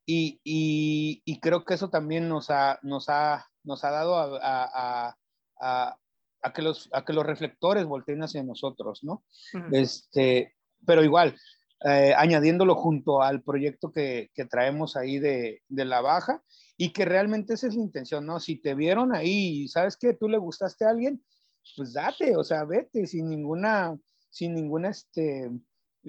Y, 0.06 0.40
y, 0.42 1.40
creo 1.40 1.64
que 1.66 1.74
eso 1.74 1.90
también 1.90 2.30
nos 2.30 2.48
ha, 2.48 2.78
nos 2.82 3.10
ha, 3.10 3.46
nos 3.62 3.84
ha 3.84 3.90
dado 3.90 4.16
a, 4.16 4.38
a, 4.42 5.16
a, 5.60 5.96
a, 6.48 6.52
que 6.52 6.62
los, 6.62 6.88
a 6.92 7.04
que 7.04 7.12
los 7.12 7.24
reflectores 7.24 7.84
volteen 7.84 8.22
hacia 8.22 8.42
nosotros, 8.42 9.04
¿no? 9.04 9.24
este, 9.72 10.54
pero 10.86 11.04
igual, 11.04 11.36
eh, 11.84 12.12
añadiéndolo 12.16 12.74
junto 12.74 13.22
al 13.22 13.42
proyecto 13.42 13.92
que, 13.92 14.30
que 14.34 14.44
traemos 14.44 14.96
ahí 14.96 15.18
de, 15.18 15.62
de, 15.68 15.84
la 15.84 16.00
baja 16.00 16.42
y 16.76 16.92
que 16.92 17.04
realmente 17.04 17.54
esa 17.54 17.68
es 17.68 17.76
la 17.76 17.82
intención, 17.82 18.26
¿no? 18.26 18.40
Si 18.40 18.56
te 18.56 18.74
vieron 18.74 19.14
ahí 19.14 19.62
y 19.62 19.68
sabes 19.68 19.96
que 19.96 20.14
tú 20.14 20.28
le 20.28 20.38
gustaste 20.38 20.84
a 20.84 20.90
alguien, 20.90 21.22
pues 21.76 21.92
date, 21.92 22.36
o 22.36 22.42
sea, 22.42 22.64
vete 22.64 23.06
sin 23.06 23.28
ninguna, 23.28 23.96
sin 24.30 24.54
ninguna, 24.54 24.90
este, 24.90 25.50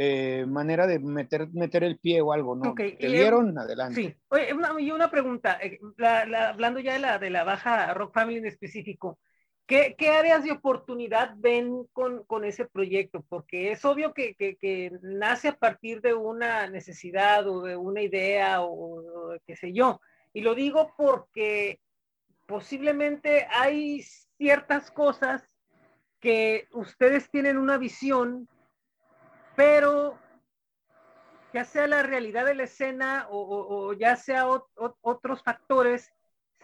eh, 0.02 0.46
manera 0.48 0.88
de 0.88 1.00
meter, 1.00 1.50
meter 1.52 1.84
el 1.84 2.00
pie 2.00 2.22
o 2.22 2.32
algo, 2.32 2.56
¿no? 2.56 2.72
Okay. 2.72 2.96
¿Te 2.96 3.08
vieron? 3.08 3.58
Adelante. 3.58 4.02
Sí. 4.02 4.16
Oye, 4.30 4.54
una, 4.54 4.80
y 4.80 4.92
una 4.92 5.12
pregunta, 5.12 5.60
eh, 5.62 5.80
la, 5.98 6.26
la, 6.26 6.50
hablando 6.50 6.80
ya 6.80 6.94
de 6.94 7.00
la, 7.00 7.20
de 7.20 7.30
la 7.30 7.44
baja 7.44 7.94
Rock 7.94 8.14
Family 8.14 8.38
en 8.38 8.46
específico, 8.46 9.20
¿qué, 9.70 10.10
áreas 10.10 10.44
de 10.44 10.52
oportunidad 10.52 11.36
ven 11.38 11.86
con, 11.94 12.24
con, 12.24 12.44
ese 12.44 12.66
proyecto? 12.66 13.24
Porque 13.30 13.72
es 13.72 13.86
obvio 13.86 14.14
que, 14.14 14.36
que, 14.36 14.92
nace 15.02 15.50
a 15.50 15.58
partir 15.58 16.02
de 16.02 16.16
una 16.16 16.68
necesidad 16.68 17.48
o 17.48 17.62
de 17.62 17.78
una 17.78 18.02
idea 18.02 18.62
o 18.64 19.38
qué 19.46 19.56
sé 19.56 19.72
yo. 19.72 20.02
Y 20.34 20.42
lo 20.42 20.56
digo 20.56 20.94
porque 20.98 21.80
posiblemente 22.48 23.48
hay 23.52 24.02
ciertas 24.38 24.90
cosas 24.90 25.48
que 26.20 26.68
ustedes 26.72 27.30
tienen 27.30 27.58
una 27.58 27.78
visión 27.78 28.50
pero 29.60 30.18
ya 31.54 31.66
sea 31.66 31.86
la 31.86 32.02
realidad 32.02 32.46
de 32.46 32.56
la 32.56 32.64
escena 32.64 33.28
o, 33.30 33.92
ya 33.92 34.16
sea 34.16 34.48
otros 34.48 35.44
factores, 35.44 36.14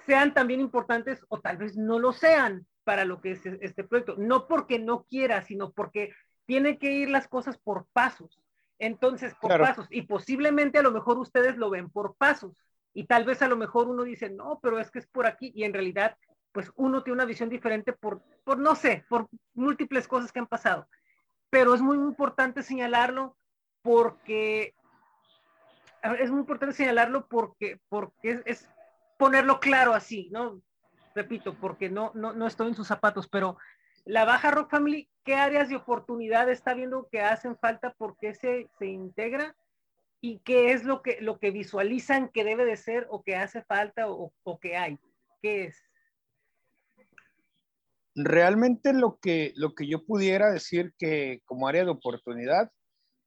sean 0.06 0.34
también 0.34 0.62
importantes 0.62 1.26
o 1.28 1.41
tal 1.41 1.58
vez 1.58 1.76
no 1.76 2.00
lo 2.00 2.13
sean 2.13 2.65
para 2.86 3.04
lo 3.04 3.19
que 3.19 3.32
es 3.32 3.45
este 3.45 3.84
proyecto. 3.84 4.15
No 4.17 4.48
porque 4.48 4.80
no 4.80 5.04
quiera, 5.04 5.41
sino 5.41 5.74
porque 5.74 6.13
tiene 6.45 6.78
que 6.78 6.91
ir 6.93 7.10
las 7.10 7.28
cosas 7.28 7.58
por 7.58 7.88
pasos. 7.91 8.39
Entonces, 8.80 9.36
por 9.41 9.60
pasos. 9.60 9.88
Y 9.89 10.04
posiblemente 10.04 10.80
a 10.80 10.84
lo 10.84 10.91
mejor 10.91 11.17
ustedes 11.17 11.58
lo 11.58 11.69
ven 11.69 11.89
por 11.89 12.15
pasos. 12.15 12.56
Y 12.93 13.08
tal 13.08 13.26
vez 13.26 13.41
a 13.41 13.50
lo 13.50 13.58
mejor 13.58 13.89
uno 13.89 14.04
dice, 14.04 14.30
no, 14.30 14.60
pero 14.63 14.80
es 14.80 14.89
que 14.89 15.00
es 15.00 15.08
por 15.08 15.26
aquí. 15.28 15.52
Y 15.54 15.65
en 15.65 15.74
realidad, 15.74 16.15
pues 16.54 16.71
uno 16.78 17.04
tiene 17.04 17.15
una 17.15 17.26
visión 17.26 17.50
diferente 17.50 17.91
por, 17.91 18.21
por 18.45 18.58
no 18.58 18.76
sé, 18.76 19.04
por 19.10 19.28
múltiples 19.54 20.08
cosas 20.08 20.32
que 20.32 20.39
han 20.39 20.48
pasado 20.48 20.88
pero 21.56 21.74
es 21.74 21.82
muy 21.82 21.95
importante 21.95 22.63
señalarlo 22.63 23.38
porque 23.82 24.76
es 26.19 26.30
muy 26.30 26.41
importante 26.41 26.76
señalarlo 26.76 27.28
porque, 27.30 27.80
porque 27.88 28.41
es, 28.45 28.69
ponerlo 29.17 29.62
claro 29.62 29.93
así, 29.93 30.28
¿no? 30.34 30.62
Repito, 31.15 31.56
porque 31.60 31.89
no, 31.89 32.12
no, 32.13 32.34
no 32.34 32.45
estoy 32.45 32.67
en 32.67 32.75
sus 32.75 32.88
zapatos, 32.88 33.28
pero 33.28 33.58
la 34.04 34.25
Baja 34.25 34.51
Rock 34.51 34.69
Family, 34.69 35.10
¿qué 35.23 35.36
áreas 35.36 35.69
de 35.69 35.78
oportunidad 35.78 36.49
está 36.49 36.73
viendo 36.75 37.08
que 37.10 37.21
hacen 37.21 37.58
falta? 37.58 37.95
porque 37.97 38.36
se, 38.36 38.69
se 38.78 38.86
integra? 38.86 39.56
y 40.25 40.39
qué 40.39 40.71
es 40.71 40.84
lo 40.84 41.04
que, 41.04 41.19
lo 41.21 41.38
que 41.38 41.51
visualizan 41.51 42.30
que 42.30 42.43
debe 42.43 42.65
de 42.65 42.78
ser 42.78 43.06
o 43.12 43.21
que 43.21 43.36
hace 43.36 43.62
falta 43.62 44.10
o, 44.10 44.34
o 44.43 44.60
que 44.60 44.75
hay. 44.75 44.97
¿Qué 45.39 45.65
es? 45.65 45.84
Realmente 48.15 48.93
lo 48.93 49.19
que, 49.19 49.54
lo 49.56 49.75
que 49.75 49.88
yo 49.88 50.04
pudiera 50.04 50.49
decir 50.49 50.95
que 50.97 51.41
como 51.45 51.67
área 51.67 51.84
de 51.84 51.91
oportunidad 51.91 52.71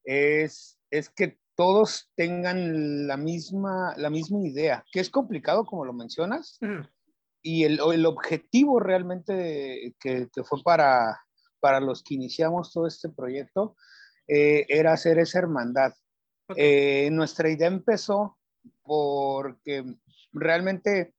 es, 0.03 0.81
es 0.91 1.09
que 1.09 1.39
todos 1.55 2.11
tengan 2.17 3.07
la 3.07 3.17
misma, 3.17 3.95
la 3.97 4.11
misma 4.11 4.41
idea, 4.45 4.85
que 4.91 4.99
es 4.99 5.09
complicado 5.09 5.67
como 5.67 5.85
lo 5.85 5.93
mencionas, 5.93 6.59
y 7.43 7.65
el, 7.65 7.81
el, 7.93 8.07
objetivo 8.07 8.81
realmente 8.81 9.95
que, 10.01 10.29
que, 10.33 10.45
fue 10.45 10.63
para, 10.63 11.21
para 11.61 11.81
los 11.81 12.03
que 12.03 12.15
iniciamos 12.15 12.73
todo 12.73 12.87
este 12.87 13.09
proyecto 13.09 13.77
eh, 14.27 14.67
era 14.69 14.93
hacer 14.93 15.19
esa 15.19 15.39
hermandad. 15.39 15.93
Okay. 16.49 17.07
Eh, 17.07 17.11
nuestra 17.11 17.51
idea 17.51 17.69
empezó 17.69 18.39
porque 18.83 19.85
realmente 20.33 21.15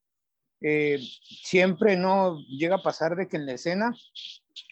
eh, 0.61 0.99
siempre 1.21 1.95
no 1.97 2.37
llega 2.47 2.75
a 2.75 2.83
pasar 2.83 3.15
de 3.15 3.27
que 3.27 3.37
en 3.37 3.45
la 3.45 3.53
escena, 3.53 3.95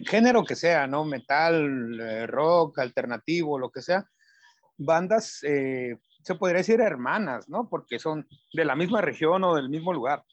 género 0.06 0.44
que 0.44 0.56
sea, 0.56 0.86
¿no? 0.88 1.06
Metal, 1.06 2.28
rock, 2.28 2.80
alternativo, 2.80 3.58
lo 3.58 3.72
que 3.72 3.82
sea, 3.82 4.08
bandas, 4.78 5.40
se 5.40 6.36
podría 6.38 6.58
decir 6.58 6.82
hermanas, 6.82 7.48
¿no? 7.50 7.70
Porque 7.70 8.00
son 8.00 8.28
de 8.54 8.66
la 8.66 8.76
misma 8.76 9.02
región 9.02 9.44
o 9.44 9.56
del 9.56 9.70
mismo 9.70 9.94
lugar. 9.94 10.24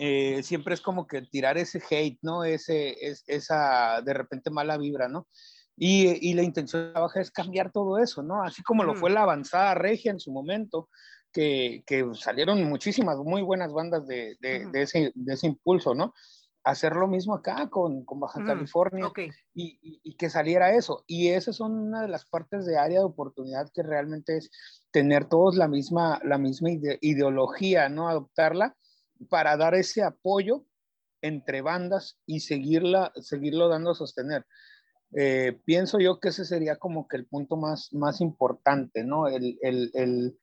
Eh, 0.00 0.44
siempre 0.44 0.74
es 0.74 0.80
como 0.80 1.08
que 1.08 1.22
tirar 1.22 1.58
ese 1.58 1.82
hate, 1.90 2.20
¿no? 2.22 2.44
Ese, 2.44 2.94
es, 3.04 3.24
esa 3.26 4.00
de 4.00 4.14
repente 4.14 4.48
mala 4.48 4.78
vibra, 4.78 5.08
¿no? 5.08 5.26
Y, 5.76 6.28
y 6.28 6.34
la 6.34 6.44
intención 6.44 6.92
baja 6.92 7.20
es 7.20 7.32
cambiar 7.32 7.72
todo 7.72 7.98
eso, 7.98 8.22
¿no? 8.22 8.44
Así 8.44 8.62
como 8.62 8.84
lo 8.84 8.94
fue 8.94 9.10
la 9.10 9.22
avanzada 9.22 9.74
regia 9.74 10.12
en 10.12 10.20
su 10.20 10.30
momento, 10.30 10.88
que, 11.32 11.82
que 11.84 12.06
salieron 12.14 12.62
muchísimas 12.68 13.18
muy 13.18 13.42
buenas 13.42 13.72
bandas 13.72 14.06
de, 14.06 14.36
de, 14.40 14.66
de, 14.66 14.82
ese, 14.82 15.12
de 15.14 15.34
ese 15.34 15.48
impulso, 15.48 15.96
¿no? 15.96 16.14
Hacer 16.62 16.94
lo 16.94 17.08
mismo 17.08 17.34
acá 17.34 17.68
con, 17.68 18.04
con 18.04 18.20
Baja 18.20 18.40
-huh. 18.40 18.46
California 18.46 19.06
okay. 19.06 19.30
y, 19.54 19.78
y, 19.82 20.00
y, 20.04 20.16
que 20.16 20.30
saliera 20.30 20.74
eso. 20.74 21.02
Y 21.08 21.28
esas 21.28 21.56
son 21.56 21.72
una 21.72 22.02
de 22.02 22.08
las 22.08 22.24
partes 22.24 22.66
de 22.66 22.78
área 22.78 23.00
de 23.00 23.04
oportunidad 23.04 23.68
que 23.74 23.82
realmente 23.82 24.36
es 24.36 24.50
tener 24.92 25.24
todos 25.24 25.56
la 25.56 25.66
misma, 25.66 26.20
la 26.22 26.38
misma 26.38 26.70
ide 26.70 26.98
ideología, 27.00 27.88
¿no? 27.88 28.08
Adoptarla 28.08 28.76
para 29.28 29.56
dar 29.56 29.74
ese 29.74 30.02
apoyo 30.02 30.64
entre 31.22 31.62
bandas 31.62 32.18
y 32.26 32.40
seguirla, 32.40 33.12
seguirlo 33.16 33.68
dando 33.68 33.90
a 33.90 33.94
sostener. 33.94 34.46
Eh, 35.16 35.58
pienso 35.64 35.98
yo 35.98 36.20
que 36.20 36.28
ese 36.28 36.44
sería 36.44 36.76
como 36.76 37.08
que 37.08 37.16
el 37.16 37.26
punto 37.26 37.56
más, 37.56 37.92
más 37.92 38.20
importante, 38.20 39.04
¿no? 39.04 39.26
El, 39.26 39.58
el, 39.62 39.90
el 39.94 40.38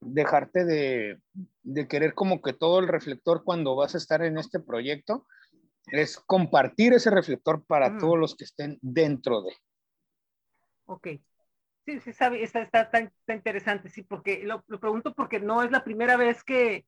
dejarte 0.00 0.64
de, 0.64 1.20
de, 1.62 1.88
querer 1.88 2.14
como 2.14 2.42
que 2.42 2.52
todo 2.52 2.80
el 2.80 2.88
reflector 2.88 3.44
cuando 3.44 3.76
vas 3.76 3.94
a 3.94 3.98
estar 3.98 4.22
en 4.22 4.38
este 4.38 4.60
proyecto 4.60 5.26
es 5.86 6.18
compartir 6.18 6.92
ese 6.92 7.10
reflector 7.10 7.64
para 7.64 7.90
mm. 7.90 7.98
todos 7.98 8.18
los 8.18 8.36
que 8.36 8.44
estén 8.44 8.78
dentro 8.82 9.42
de. 9.42 9.52
Ok. 10.86 11.08
Sí, 11.86 11.98
sí, 12.00 12.12
sabe, 12.12 12.42
está, 12.42 12.62
está, 12.62 12.90
tan, 12.90 13.04
está 13.06 13.34
interesante, 13.34 13.88
sí, 13.88 14.02
porque 14.02 14.42
lo, 14.44 14.62
lo, 14.68 14.78
pregunto 14.78 15.14
porque 15.14 15.40
no 15.40 15.62
es 15.62 15.70
la 15.70 15.82
primera 15.82 16.16
vez 16.16 16.44
que, 16.44 16.84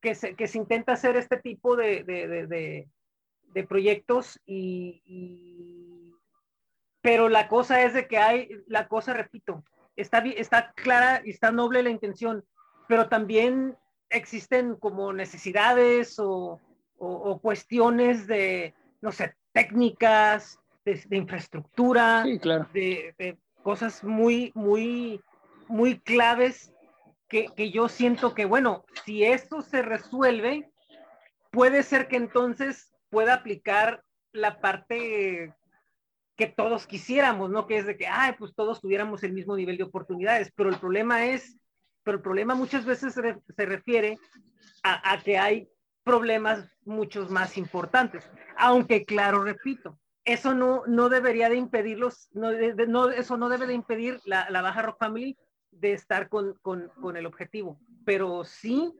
que, 0.00 0.14
se, 0.14 0.34
que 0.34 0.46
se 0.46 0.58
intenta 0.58 0.92
hacer 0.92 1.16
este 1.16 1.36
tipo 1.38 1.76
de, 1.76 2.04
de, 2.04 2.46
de, 2.46 2.88
de 3.42 3.64
proyectos 3.64 4.40
y, 4.46 5.02
y, 5.04 6.12
pero 7.00 7.28
la 7.28 7.48
cosa 7.48 7.82
es 7.82 7.94
de 7.94 8.06
que 8.06 8.18
hay, 8.18 8.50
la 8.66 8.88
cosa, 8.88 9.14
repito, 9.14 9.64
está, 9.96 10.18
está 10.18 10.72
clara 10.72 11.22
y 11.24 11.30
está 11.30 11.50
noble 11.52 11.82
la 11.82 11.90
intención, 11.90 12.44
pero 12.88 13.08
también 13.08 13.76
existen 14.10 14.76
como 14.76 15.12
necesidades 15.12 16.18
o, 16.18 16.60
o, 16.98 17.06
o 17.08 17.40
cuestiones 17.40 18.26
de, 18.26 18.74
no 19.00 19.12
sé, 19.12 19.34
técnicas, 19.52 20.60
de, 20.84 21.02
de 21.08 21.16
infraestructura, 21.16 22.22
sí, 22.24 22.38
claro. 22.38 22.68
de, 22.72 23.14
de, 23.18 23.38
cosas 23.62 24.04
muy, 24.04 24.52
muy, 24.54 25.20
muy 25.66 25.98
claves 25.98 26.72
que, 27.28 27.70
yo 27.70 27.88
siento 27.88 28.34
que, 28.34 28.44
bueno, 28.44 28.84
si 29.04 29.24
esto 29.24 29.60
se 29.60 29.82
resuelve, 29.82 30.70
puede 31.50 31.82
ser 31.82 32.08
que 32.08 32.16
entonces 32.16 32.92
pueda 33.10 33.34
aplicar 33.34 34.02
la 34.32 34.60
parte 34.60 35.54
que 36.36 36.46
todos 36.46 36.86
quisiéramos, 36.86 37.50
¿no? 37.50 37.66
Que 37.66 37.78
es 37.78 37.86
de 37.86 37.96
que, 37.96 38.06
ay, 38.06 38.34
pues 38.38 38.54
todos 38.54 38.80
tuviéramos 38.80 39.22
el 39.22 39.32
mismo 39.32 39.56
nivel 39.56 39.78
de 39.78 39.84
oportunidades, 39.84 40.52
pero 40.54 40.68
el 40.68 40.78
problema 40.78 41.26
es, 41.26 41.58
pero 42.02 42.18
el 42.18 42.22
problema 42.22 42.54
muchas 42.54 42.84
veces 42.84 43.14
se, 43.14 43.66
refiere 43.66 44.18
a, 44.82 45.18
que 45.24 45.38
hay 45.38 45.68
problemas 46.04 46.68
muchos 46.84 47.30
más 47.30 47.56
importantes, 47.56 48.30
aunque 48.56 49.04
claro, 49.04 49.42
repito, 49.42 49.98
eso 50.24 50.54
no, 50.54 50.82
no 50.86 51.08
debería 51.08 51.48
de 51.48 51.56
impedirlos, 51.56 52.28
no, 52.32 52.50
eso 53.10 53.36
no 53.36 53.48
debe 53.48 53.66
de 53.66 53.74
impedir 53.74 54.20
la 54.26 54.62
Baja 54.62 54.82
Rock 54.82 54.98
Family 54.98 55.36
de 55.80 55.92
estar 55.92 56.28
con, 56.28 56.54
con, 56.62 56.88
con 57.00 57.16
el 57.16 57.26
objetivo, 57.26 57.78
pero 58.04 58.44
sí 58.44 58.92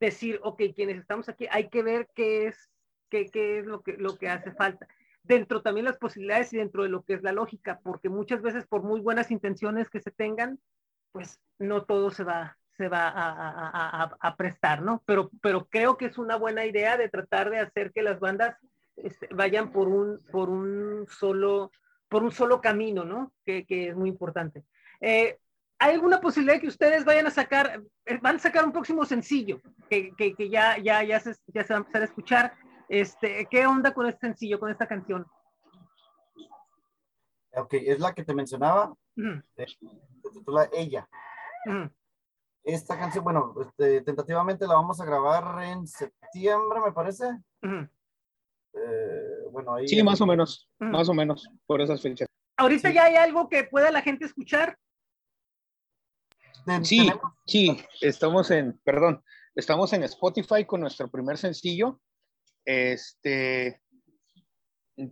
decir, 0.00 0.40
ok, 0.42 0.62
quienes 0.74 0.98
estamos 0.98 1.28
aquí, 1.28 1.46
hay 1.50 1.68
que 1.68 1.82
ver 1.82 2.08
qué 2.14 2.46
es, 2.46 2.70
qué, 3.08 3.30
qué 3.30 3.58
es 3.58 3.66
lo, 3.66 3.82
que, 3.82 3.94
lo 3.96 4.16
que 4.18 4.28
hace 4.28 4.52
falta 4.52 4.86
dentro 5.24 5.62
también 5.62 5.86
las 5.86 5.96
posibilidades 5.96 6.52
y 6.52 6.58
dentro 6.58 6.82
de 6.82 6.90
lo 6.90 7.02
que 7.02 7.14
es 7.14 7.22
la 7.22 7.32
lógica, 7.32 7.80
porque 7.82 8.08
muchas 8.08 8.42
veces 8.42 8.66
por 8.66 8.82
muy 8.82 9.00
buenas 9.00 9.30
intenciones 9.30 9.90
que 9.90 10.00
se 10.00 10.10
tengan, 10.10 10.60
pues 11.12 11.40
no 11.58 11.84
todo 11.84 12.10
se 12.10 12.24
va, 12.24 12.58
se 12.76 12.88
va 12.88 13.08
a, 13.08 13.30
a, 13.30 14.02
a, 14.02 14.16
a 14.20 14.36
prestar, 14.36 14.82
¿no? 14.82 15.02
Pero, 15.06 15.30
pero 15.40 15.66
creo 15.66 15.96
que 15.96 16.06
es 16.06 16.18
una 16.18 16.36
buena 16.36 16.66
idea 16.66 16.96
de 16.96 17.08
tratar 17.08 17.50
de 17.50 17.58
hacer 17.58 17.90
que 17.92 18.02
las 18.02 18.20
bandas 18.20 18.56
este, 18.96 19.28
vayan 19.34 19.72
por 19.72 19.88
un, 19.88 20.20
por 20.30 20.50
un 20.50 21.06
solo, 21.08 21.72
por 22.08 22.22
un 22.22 22.30
solo 22.30 22.60
camino, 22.60 23.04
¿no? 23.04 23.32
Que, 23.46 23.64
que 23.64 23.88
es 23.88 23.96
muy 23.96 24.10
importante. 24.10 24.62
Eh, 25.00 25.38
¿Hay 25.84 25.92
alguna 25.92 26.18
posibilidad 26.18 26.54
de 26.54 26.62
que 26.62 26.68
ustedes 26.68 27.04
vayan 27.04 27.26
a 27.26 27.30
sacar, 27.30 27.82
eh, 28.06 28.18
van 28.22 28.36
a 28.36 28.38
sacar 28.38 28.64
un 28.64 28.72
próximo 28.72 29.04
sencillo 29.04 29.60
que, 29.90 30.14
que, 30.16 30.34
que 30.34 30.48
ya, 30.48 30.78
ya, 30.78 31.02
ya, 31.02 31.20
se, 31.20 31.34
ya 31.48 31.62
se 31.62 31.74
va 31.74 31.76
a 31.76 31.80
empezar 31.80 32.00
a 32.00 32.06
escuchar? 32.06 32.54
Este, 32.88 33.46
¿Qué 33.50 33.66
onda 33.66 33.92
con 33.92 34.06
este 34.06 34.26
sencillo, 34.26 34.58
con 34.58 34.70
esta 34.70 34.86
canción? 34.86 35.26
Ok, 37.54 37.74
es 37.74 38.00
la 38.00 38.14
que 38.14 38.24
te 38.24 38.32
mencionaba. 38.32 38.94
Mm. 39.14 39.40
Se 39.56 40.30
titula 40.32 40.70
Ella. 40.72 41.06
Mm. 41.66 41.90
Esta 42.62 42.98
canción, 42.98 43.22
bueno, 43.22 43.54
este, 43.60 44.00
tentativamente 44.00 44.66
la 44.66 44.76
vamos 44.76 45.02
a 45.02 45.04
grabar 45.04 45.64
en 45.64 45.86
septiembre, 45.86 46.80
me 46.82 46.92
parece. 46.92 47.30
Mm. 47.60 47.84
Eh, 48.72 49.48
bueno, 49.52 49.74
ahí. 49.74 49.86
Sí, 49.86 50.02
más 50.02 50.18
o 50.22 50.24
menos, 50.26 50.66
más 50.78 51.10
o 51.10 51.12
menos, 51.12 51.46
por 51.66 51.82
esas 51.82 52.00
fechas. 52.00 52.26
¿Ahorita 52.56 52.88
sí. 52.88 52.94
ya 52.94 53.04
hay 53.04 53.16
algo 53.16 53.50
que 53.50 53.64
pueda 53.64 53.90
la 53.90 54.00
gente 54.00 54.24
escuchar? 54.24 54.78
Sí, 56.82 57.10
sí, 57.46 57.76
estamos 58.00 58.50
en, 58.50 58.78
perdón, 58.84 59.22
estamos 59.54 59.92
en 59.92 60.02
Spotify 60.04 60.64
con 60.64 60.80
nuestro 60.80 61.10
primer 61.10 61.38
sencillo 61.38 62.00
este, 62.64 63.80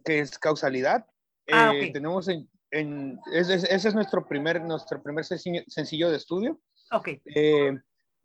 que 0.04 0.18
es 0.20 0.38
causalidad. 0.38 1.06
Ah, 1.50 1.72
eh, 1.72 1.76
okay. 1.78 1.92
Tenemos 1.92 2.28
en, 2.28 2.48
en 2.70 3.18
ese, 3.32 3.54
ese, 3.54 3.88
es 3.88 3.94
nuestro 3.94 4.26
primer, 4.26 4.62
nuestro 4.62 5.02
primer 5.02 5.24
sencillo, 5.24 5.62
sencillo 5.66 6.10
de 6.10 6.16
estudio. 6.16 6.60
Okay. 6.90 7.20
Eh, 7.34 7.78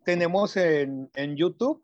tenemos 0.06 0.56
en, 0.58 1.10
en, 1.16 1.36
YouTube 1.36 1.84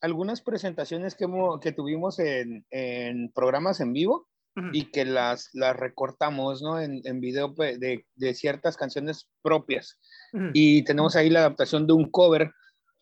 algunas 0.00 0.42
presentaciones 0.42 1.14
que, 1.14 1.26
que 1.62 1.72
tuvimos 1.72 2.18
en, 2.18 2.66
en, 2.70 3.32
programas 3.32 3.80
en 3.80 3.92
vivo 3.92 4.28
uh 4.56 4.60
-huh. 4.60 4.70
y 4.72 4.90
que 4.90 5.04
las, 5.04 5.50
las 5.52 5.76
recortamos 5.76 6.62
¿no? 6.62 6.80
en, 6.80 7.00
en 7.04 7.20
video 7.20 7.48
de, 7.48 8.04
de, 8.14 8.34
ciertas 8.34 8.76
canciones 8.76 9.28
propias. 9.42 9.98
Uh 10.32 10.38
-huh. 10.38 10.50
Y 10.54 10.84
tenemos 10.84 11.16
ahí 11.16 11.30
la 11.30 11.40
adaptación 11.40 11.86
de 11.86 11.92
un 11.92 12.10
cover 12.10 12.52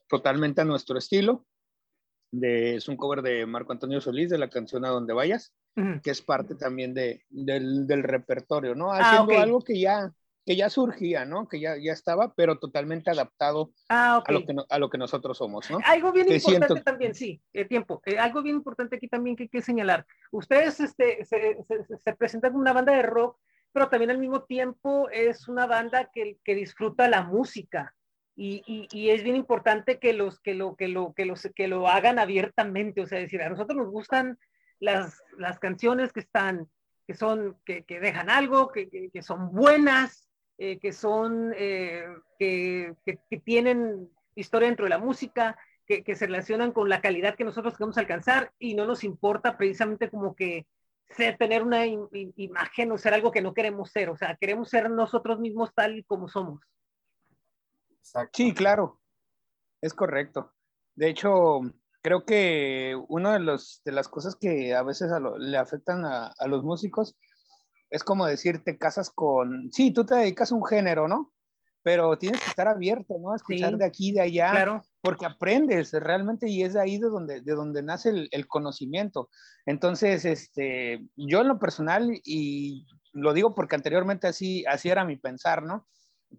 totalmente 0.08 0.60
a 0.60 0.64
nuestro 0.64 0.98
estilo 0.98 1.46
de, 2.32 2.76
es 2.76 2.88
un 2.88 2.96
cover 2.96 3.22
de 3.22 3.46
Marco 3.46 3.72
Antonio 3.72 4.00
Solís 4.00 4.30
de 4.30 4.38
la 4.38 4.48
canción 4.48 4.84
A 4.84 4.88
Donde 4.88 5.12
Vayas, 5.12 5.52
uh 5.76 5.80
-huh. 5.80 6.02
que 6.02 6.10
es 6.10 6.22
parte 6.22 6.54
también 6.54 6.94
de, 6.94 7.22
del, 7.28 7.86
del, 7.86 8.02
repertorio, 8.02 8.74
¿no? 8.74 8.90
Haciendo 8.92 9.20
ah, 9.20 9.24
okay. 9.24 9.36
algo 9.36 9.60
que 9.60 9.78
ya, 9.78 10.10
que 10.44 10.56
ya 10.56 10.70
surgía, 10.70 11.24
¿no? 11.24 11.48
Que 11.48 11.60
ya, 11.60 11.76
ya 11.76 11.92
estaba, 11.92 12.32
pero 12.34 12.58
totalmente 12.58 13.10
adaptado 13.10 13.70
ah, 13.88 14.18
okay. 14.18 14.34
a, 14.34 14.38
lo 14.38 14.46
que 14.46 14.54
no, 14.54 14.66
a 14.68 14.78
lo 14.78 14.90
que 14.90 14.98
nosotros 14.98 15.38
somos, 15.38 15.70
¿no? 15.70 15.78
Algo 15.84 16.12
bien 16.12 16.26
que 16.26 16.36
importante 16.36 16.66
siento... 16.66 16.82
también, 16.82 17.14
sí, 17.14 17.40
el 17.52 17.68
tiempo. 17.68 18.02
Eh, 18.06 18.18
algo 18.18 18.42
bien 18.42 18.56
importante 18.56 18.96
aquí 18.96 19.08
también 19.08 19.36
que 19.36 19.44
hay 19.44 19.48
que 19.48 19.62
señalar. 19.62 20.04
Ustedes 20.30 20.80
este, 20.80 21.24
se, 21.24 21.58
se, 21.62 21.84
se 21.96 22.16
presentan 22.16 22.52
como 22.52 22.62
una 22.62 22.72
banda 22.72 22.92
de 22.92 23.02
rock, 23.02 23.38
pero 23.72 23.88
también 23.88 24.10
al 24.10 24.18
mismo 24.18 24.42
tiempo 24.42 25.08
es 25.10 25.48
una 25.48 25.66
banda 25.66 26.10
que, 26.12 26.38
que 26.44 26.54
disfruta 26.54 27.08
la 27.08 27.22
música. 27.22 27.94
Y, 28.34 28.62
y, 28.66 28.88
y, 28.92 29.10
es 29.10 29.22
bien 29.22 29.36
importante 29.36 29.98
que 29.98 30.14
los 30.14 30.40
que 30.40 30.54
lo 30.54 30.74
que 30.74 30.88
lo 30.88 31.12
que 31.12 31.26
los 31.26 31.46
que 31.54 31.68
lo 31.68 31.86
hagan 31.86 32.18
abiertamente 32.18 33.02
o 33.02 33.06
sea 33.06 33.18
decir 33.18 33.42
a 33.42 33.50
nosotros 33.50 33.76
nos 33.76 33.90
gustan 33.90 34.38
las, 34.80 35.22
las 35.36 35.58
canciones 35.58 36.14
que 36.14 36.20
están 36.20 36.66
que 37.06 37.12
son 37.12 37.58
que, 37.66 37.84
que 37.84 38.00
dejan 38.00 38.30
algo 38.30 38.72
que, 38.72 38.88
que, 39.12 39.22
son 39.22 39.52
buenas 39.52 40.30
eh, 40.58 40.78
que 40.78 40.92
son, 40.92 41.52
eh, 41.56 42.04
que, 42.38 42.94
que, 43.04 43.38
tienen 43.38 44.08
historia 44.34 44.68
dentro 44.68 44.84
de 44.84 44.90
la 44.90 44.98
música, 44.98 45.58
que, 45.86 46.04
que, 46.04 46.14
se 46.14 46.26
relacionan 46.26 46.72
con 46.72 46.88
la 46.88 47.00
calidad 47.00 47.34
que 47.34 47.44
nosotros 47.44 47.76
queremos 47.76 47.98
alcanzar 47.98 48.52
y 48.58 48.74
no 48.74 48.86
nos 48.86 49.04
importa 49.04 49.56
precisamente 49.56 50.10
como 50.10 50.34
que 50.34 50.66
ser, 51.10 51.36
tener 51.36 51.62
una 51.62 51.86
imagen 51.86 52.92
o 52.92 52.98
ser 52.98 53.14
algo 53.14 53.30
que 53.30 53.42
no 53.42 53.54
queremos 53.54 53.90
ser, 53.90 54.10
o 54.10 54.16
sea, 54.16 54.36
queremos 54.36 54.68
ser 54.68 54.90
nosotros 54.90 55.38
mismos 55.38 55.72
tal 55.74 55.98
y 55.98 56.04
como 56.04 56.28
somos. 56.28 56.60
Sí, 58.32 58.52
claro, 58.52 59.00
es 59.80 59.94
correcto. 59.94 60.52
De 60.94 61.08
hecho, 61.08 61.60
creo 62.02 62.24
que 62.24 63.00
una 63.08 63.34
de, 63.34 63.40
los, 63.40 63.80
de 63.84 63.92
las 63.92 64.08
cosas 64.08 64.36
que 64.36 64.74
a 64.74 64.82
veces 64.82 65.10
le 65.38 65.56
afectan 65.56 66.04
a, 66.04 66.26
a, 66.26 66.46
los 66.46 66.62
músicos 66.62 67.16
es 67.92 68.02
como 68.02 68.26
decir, 68.26 68.64
te 68.64 68.78
casas 68.78 69.10
con, 69.10 69.70
sí, 69.70 69.92
tú 69.92 70.06
te 70.06 70.14
dedicas 70.14 70.50
a 70.50 70.54
un 70.54 70.64
género, 70.64 71.08
¿no? 71.08 71.30
Pero 71.82 72.16
tienes 72.16 72.40
que 72.40 72.48
estar 72.48 72.66
abierto, 72.66 73.16
¿no? 73.20 73.32
A 73.32 73.36
escuchar 73.36 73.76
de 73.76 73.84
aquí, 73.84 74.12
de 74.12 74.22
allá, 74.22 74.50
claro. 74.50 74.82
porque 75.02 75.26
aprendes 75.26 75.92
realmente 75.92 76.48
y 76.48 76.62
es 76.62 76.72
de 76.72 76.80
ahí 76.80 76.98
de 76.98 77.08
donde, 77.08 77.42
de 77.42 77.52
donde 77.52 77.82
nace 77.82 78.08
el, 78.08 78.28
el 78.30 78.46
conocimiento. 78.46 79.28
Entonces, 79.66 80.24
este, 80.24 81.06
yo 81.16 81.42
en 81.42 81.48
lo 81.48 81.58
personal, 81.58 82.10
y 82.24 82.86
lo 83.12 83.34
digo 83.34 83.54
porque 83.54 83.76
anteriormente 83.76 84.26
así, 84.26 84.64
así 84.64 84.88
era 84.88 85.04
mi 85.04 85.16
pensar, 85.16 85.62
¿no? 85.62 85.86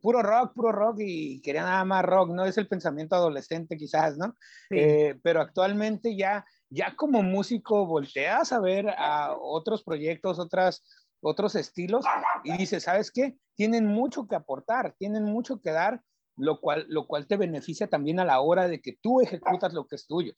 puro 0.01 0.21
rock, 0.21 0.53
puro 0.53 0.71
rock 0.71 0.97
y 0.99 1.41
quería 1.41 1.63
nada 1.63 1.85
más 1.85 2.03
rock, 2.03 2.29
¿no? 2.29 2.45
Es 2.45 2.57
el 2.57 2.67
pensamiento 2.67 3.15
adolescente 3.15 3.77
quizás, 3.77 4.17
¿no? 4.17 4.35
Eh, 4.69 5.19
pero 5.21 5.41
actualmente 5.41 6.15
ya, 6.15 6.45
ya 6.69 6.95
como 6.95 7.23
músico 7.23 7.85
volteas 7.85 8.51
a 8.51 8.59
ver 8.59 8.89
a 8.89 9.35
otros 9.37 9.83
proyectos, 9.83 10.39
otras, 10.39 10.83
otros 11.23 11.55
estilos 11.55 12.05
y 12.43 12.55
dices, 12.57 12.83
¿sabes 12.83 13.11
qué? 13.11 13.35
Tienen 13.55 13.87
mucho 13.87 14.27
que 14.27 14.35
aportar, 14.35 14.95
tienen 14.97 15.23
mucho 15.23 15.61
que 15.61 15.71
dar, 15.71 16.01
lo 16.35 16.59
cual, 16.59 16.85
lo 16.89 17.07
cual 17.07 17.27
te 17.27 17.37
beneficia 17.37 17.87
también 17.87 18.19
a 18.19 18.25
la 18.25 18.41
hora 18.41 18.67
de 18.67 18.81
que 18.81 18.97
tú 19.01 19.21
ejecutas 19.21 19.73
lo 19.73 19.87
que 19.87 19.95
es 19.95 20.05
tuyo. 20.05 20.33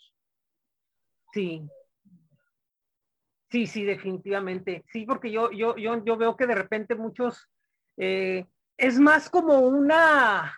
Sí. 1.33 1.67
Sí, 3.51 3.67
sí, 3.67 3.83
definitivamente. 3.83 4.83
Sí, 4.91 5.05
porque 5.05 5.31
yo, 5.31 5.51
yo, 5.51 5.75
yo, 5.77 6.03
yo 6.03 6.17
veo 6.17 6.35
que 6.35 6.47
de 6.47 6.55
repente 6.55 6.95
muchos... 6.95 7.49
Eh, 7.97 8.45
es 8.77 8.99
más 8.99 9.29
como 9.29 9.59
una 9.59 10.53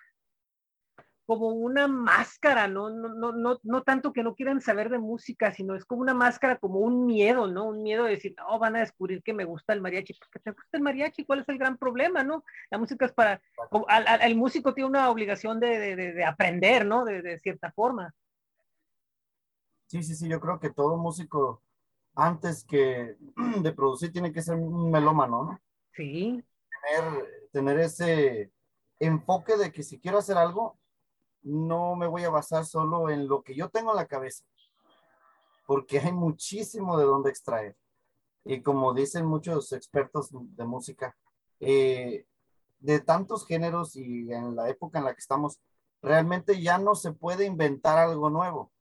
como 1.28 1.50
una 1.50 1.90
máscara, 1.90 2.70
¿no? 2.70 2.90
No, 2.90 3.10
no, 3.10 3.34
no, 3.34 3.60
no 3.62 3.84
tanto 3.84 4.14
que 4.14 4.24
no 4.24 4.34
quieran 4.34 4.62
saber 4.62 4.90
de 4.90 4.98
música, 4.98 5.54
sino 5.54 5.76
es 5.76 5.84
como 5.84 6.02
una 6.02 6.14
máscara, 6.14 6.58
como 6.58 6.80
un 6.80 7.06
miedo, 7.06 7.48
¿no? 7.48 7.66
Un 7.66 7.84
miedo 7.84 8.06
de 8.06 8.12
decir, 8.12 8.34
no, 8.38 8.58
van 8.58 8.78
a 8.78 8.80
descubrir 8.80 9.22
que 9.22 9.34
me 9.34 9.44
gusta 9.44 9.74
el 9.74 9.82
mariachi, 9.82 10.14
porque 10.14 10.40
te 10.40 10.52
gusta 10.52 10.78
el 10.78 10.84
mariachi, 10.84 11.26
¿cuál 11.26 11.42
es 11.42 11.50
el 11.50 11.58
gran 11.58 11.78
problema, 11.78 12.24
no? 12.24 12.46
La 12.72 12.78
música 12.78 13.06
es 13.06 13.12
para, 13.12 13.42
el 14.22 14.36
músico 14.38 14.74
tiene 14.74 14.90
una 14.90 15.10
obligación 15.10 15.60
de, 15.60 15.96
de, 15.98 16.14
de 16.14 16.26
aprender, 16.26 16.86
¿no? 16.86 17.04
De, 17.04 17.22
de, 17.22 17.38
cierta 17.40 17.74
forma. 17.74 18.16
Sí, 19.88 20.04
sí, 20.04 20.16
sí, 20.16 20.30
yo 20.30 20.40
creo 20.40 20.62
que 20.62 20.70
todo 20.70 20.96
músico, 20.96 21.62
antes 22.16 22.64
que 22.64 23.18
de 23.62 23.74
producir, 23.74 24.14
tiene 24.14 24.32
que 24.32 24.42
ser 24.42 24.56
un 24.56 24.90
melómano, 24.90 25.44
¿no? 25.44 25.62
Sí. 25.94 26.42
Tener 26.82 27.38
tener 27.52 27.80
ese 27.80 28.52
enfoque 29.00 29.58
de 29.58 29.72
que 29.72 29.84
si 29.84 30.00
quiero 30.00 30.20
hacer 30.20 30.38
algo, 30.38 30.78
no 31.48 31.96
me 31.96 32.08
voy 32.08 32.24
a 32.24 32.30
basar 32.30 32.66
solo 32.66 33.10
en 33.10 33.28
lo 33.28 33.42
que 33.42 33.56
yo 33.56 33.70
tengo 33.70 33.92
en 33.92 33.98
la 33.98 34.06
cabeza, 34.06 34.44
porque 35.66 36.00
hay 36.00 36.12
muchísimo 36.12 36.98
de 36.98 37.06
dónde 37.06 37.30
extraer. 37.30 37.76
Y 38.44 38.62
como 38.62 38.94
dicen 38.94 39.26
muchos 39.26 39.72
expertos 39.72 40.30
de 40.32 40.66
música, 40.66 41.16
eh, 41.60 42.26
de 42.80 43.00
tantos 43.00 43.46
géneros 43.46 43.96
y 43.96 44.32
en 44.32 44.56
la 44.56 44.70
época 44.70 45.00
en 45.00 45.06
la 45.06 45.14
que 45.14 45.20
estamos, 45.20 45.60
realmente 46.02 46.62
ya 46.62 46.78
no 46.78 46.96
se 46.96 47.12
puede 47.12 47.46
inventar 47.46 47.98
algo 47.98 48.30
nuevo. 48.30 48.72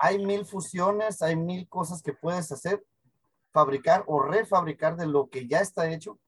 Hay 0.00 0.24
mil 0.24 0.44
fusiones, 0.46 1.22
hay 1.22 1.36
mil 1.36 1.68
cosas 1.68 2.02
que 2.02 2.12
puedes 2.12 2.50
hacer, 2.52 2.84
fabricar 3.52 4.04
o 4.06 4.20
refabricar 4.20 4.96
de 4.96 5.06
lo 5.06 5.28
que 5.28 5.46
ya 5.46 5.60
está 5.60 5.90
hecho 5.90 6.18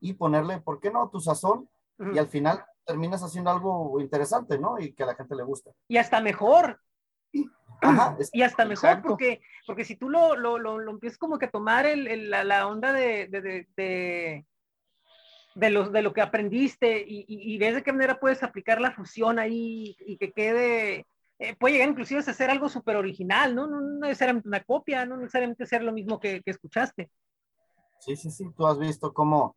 y 0.00 0.14
ponerle, 0.14 0.60
¿por 0.60 0.80
qué 0.80 0.90
no?, 0.90 1.08
tu 1.08 1.20
sazón 1.20 1.68
y 1.98 2.18
al 2.18 2.28
final 2.28 2.64
terminas 2.86 3.22
haciendo 3.22 3.50
algo 3.50 4.00
interesante, 4.00 4.58
¿no? 4.58 4.78
Y 4.78 4.92
que 4.92 5.02
a 5.02 5.06
la 5.06 5.14
gente 5.14 5.34
le 5.34 5.42
gusta. 5.42 5.72
Y 5.88 5.98
hasta 5.98 6.20
mejor. 6.20 6.80
Ajá, 7.82 8.16
y 8.32 8.40
hasta 8.40 8.64
mejor, 8.64 9.02
porque, 9.02 9.42
porque 9.66 9.84
si 9.84 9.96
tú 9.96 10.08
lo, 10.08 10.34
lo, 10.34 10.58
lo, 10.58 10.90
empiezas 10.90 11.18
como 11.18 11.38
que 11.38 11.44
a 11.46 11.50
tomar 11.50 11.84
el, 11.84 12.30
la, 12.30 12.42
la, 12.42 12.66
onda 12.66 12.92
de, 12.92 13.26
de, 13.26 13.66
de, 13.76 14.46
de, 15.54 15.70
los, 15.70 15.92
de 15.92 16.00
lo 16.00 16.14
que 16.14 16.22
aprendiste 16.22 17.04
y, 17.06 17.26
y, 17.28 17.58
ves 17.58 17.74
de 17.74 17.82
qué 17.82 17.92
manera 17.92 18.18
puedes 18.18 18.42
aplicar 18.42 18.80
la 18.80 18.92
fusión 18.92 19.38
ahí 19.38 19.94
y 20.00 20.16
que 20.16 20.32
quede, 20.32 21.06
eh, 21.38 21.54
puede 21.56 21.74
llegar 21.74 21.90
inclusive 21.90 22.20
a 22.20 22.22
ser 22.22 22.48
algo 22.48 22.70
súper 22.70 22.96
original, 22.96 23.54
¿no? 23.54 23.66
¿no? 23.66 23.82
No 23.82 24.06
necesariamente 24.06 24.48
una 24.48 24.64
copia, 24.64 25.04
no 25.04 25.18
necesariamente 25.18 25.66
ser 25.66 25.82
lo 25.82 25.92
mismo 25.92 26.18
que, 26.18 26.40
que 26.42 26.50
escuchaste. 26.52 27.10
Sí, 28.00 28.16
sí, 28.16 28.30
sí, 28.30 28.46
tú 28.56 28.66
has 28.66 28.78
visto 28.78 29.12
cómo 29.12 29.54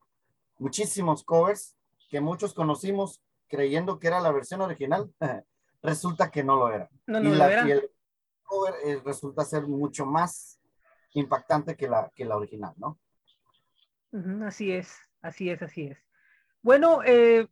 muchísimos 0.57 1.23
covers 1.23 1.77
que 2.09 2.19
muchos 2.19 2.53
conocimos 2.53 3.21
creyendo 3.49 3.99
que 3.99 4.07
era 4.07 4.21
la 4.21 4.31
versión 4.31 4.61
original, 4.61 5.11
resulta 5.81 6.31
que 6.31 6.43
no 6.43 6.55
lo 6.55 6.71
era. 6.71 6.89
No, 7.07 7.19
no 7.19 7.29
y, 7.29 7.35
la, 7.35 7.61
el 7.61 7.91
cover 8.43 8.75
eh, 8.85 9.01
resulta 9.03 9.43
ser 9.43 9.63
mucho 9.63 10.05
más 10.05 10.59
impactante 11.13 11.75
que 11.75 11.87
la, 11.87 12.11
que 12.15 12.25
la 12.25 12.37
original, 12.37 12.73
¿no? 12.77 12.99
así 14.45 14.71
es, 14.71 14.97
así 15.21 15.49
es, 15.49 15.61
así 15.61 15.87
es. 15.87 15.97
Bueno, 16.61 17.01
eh, 17.05 17.47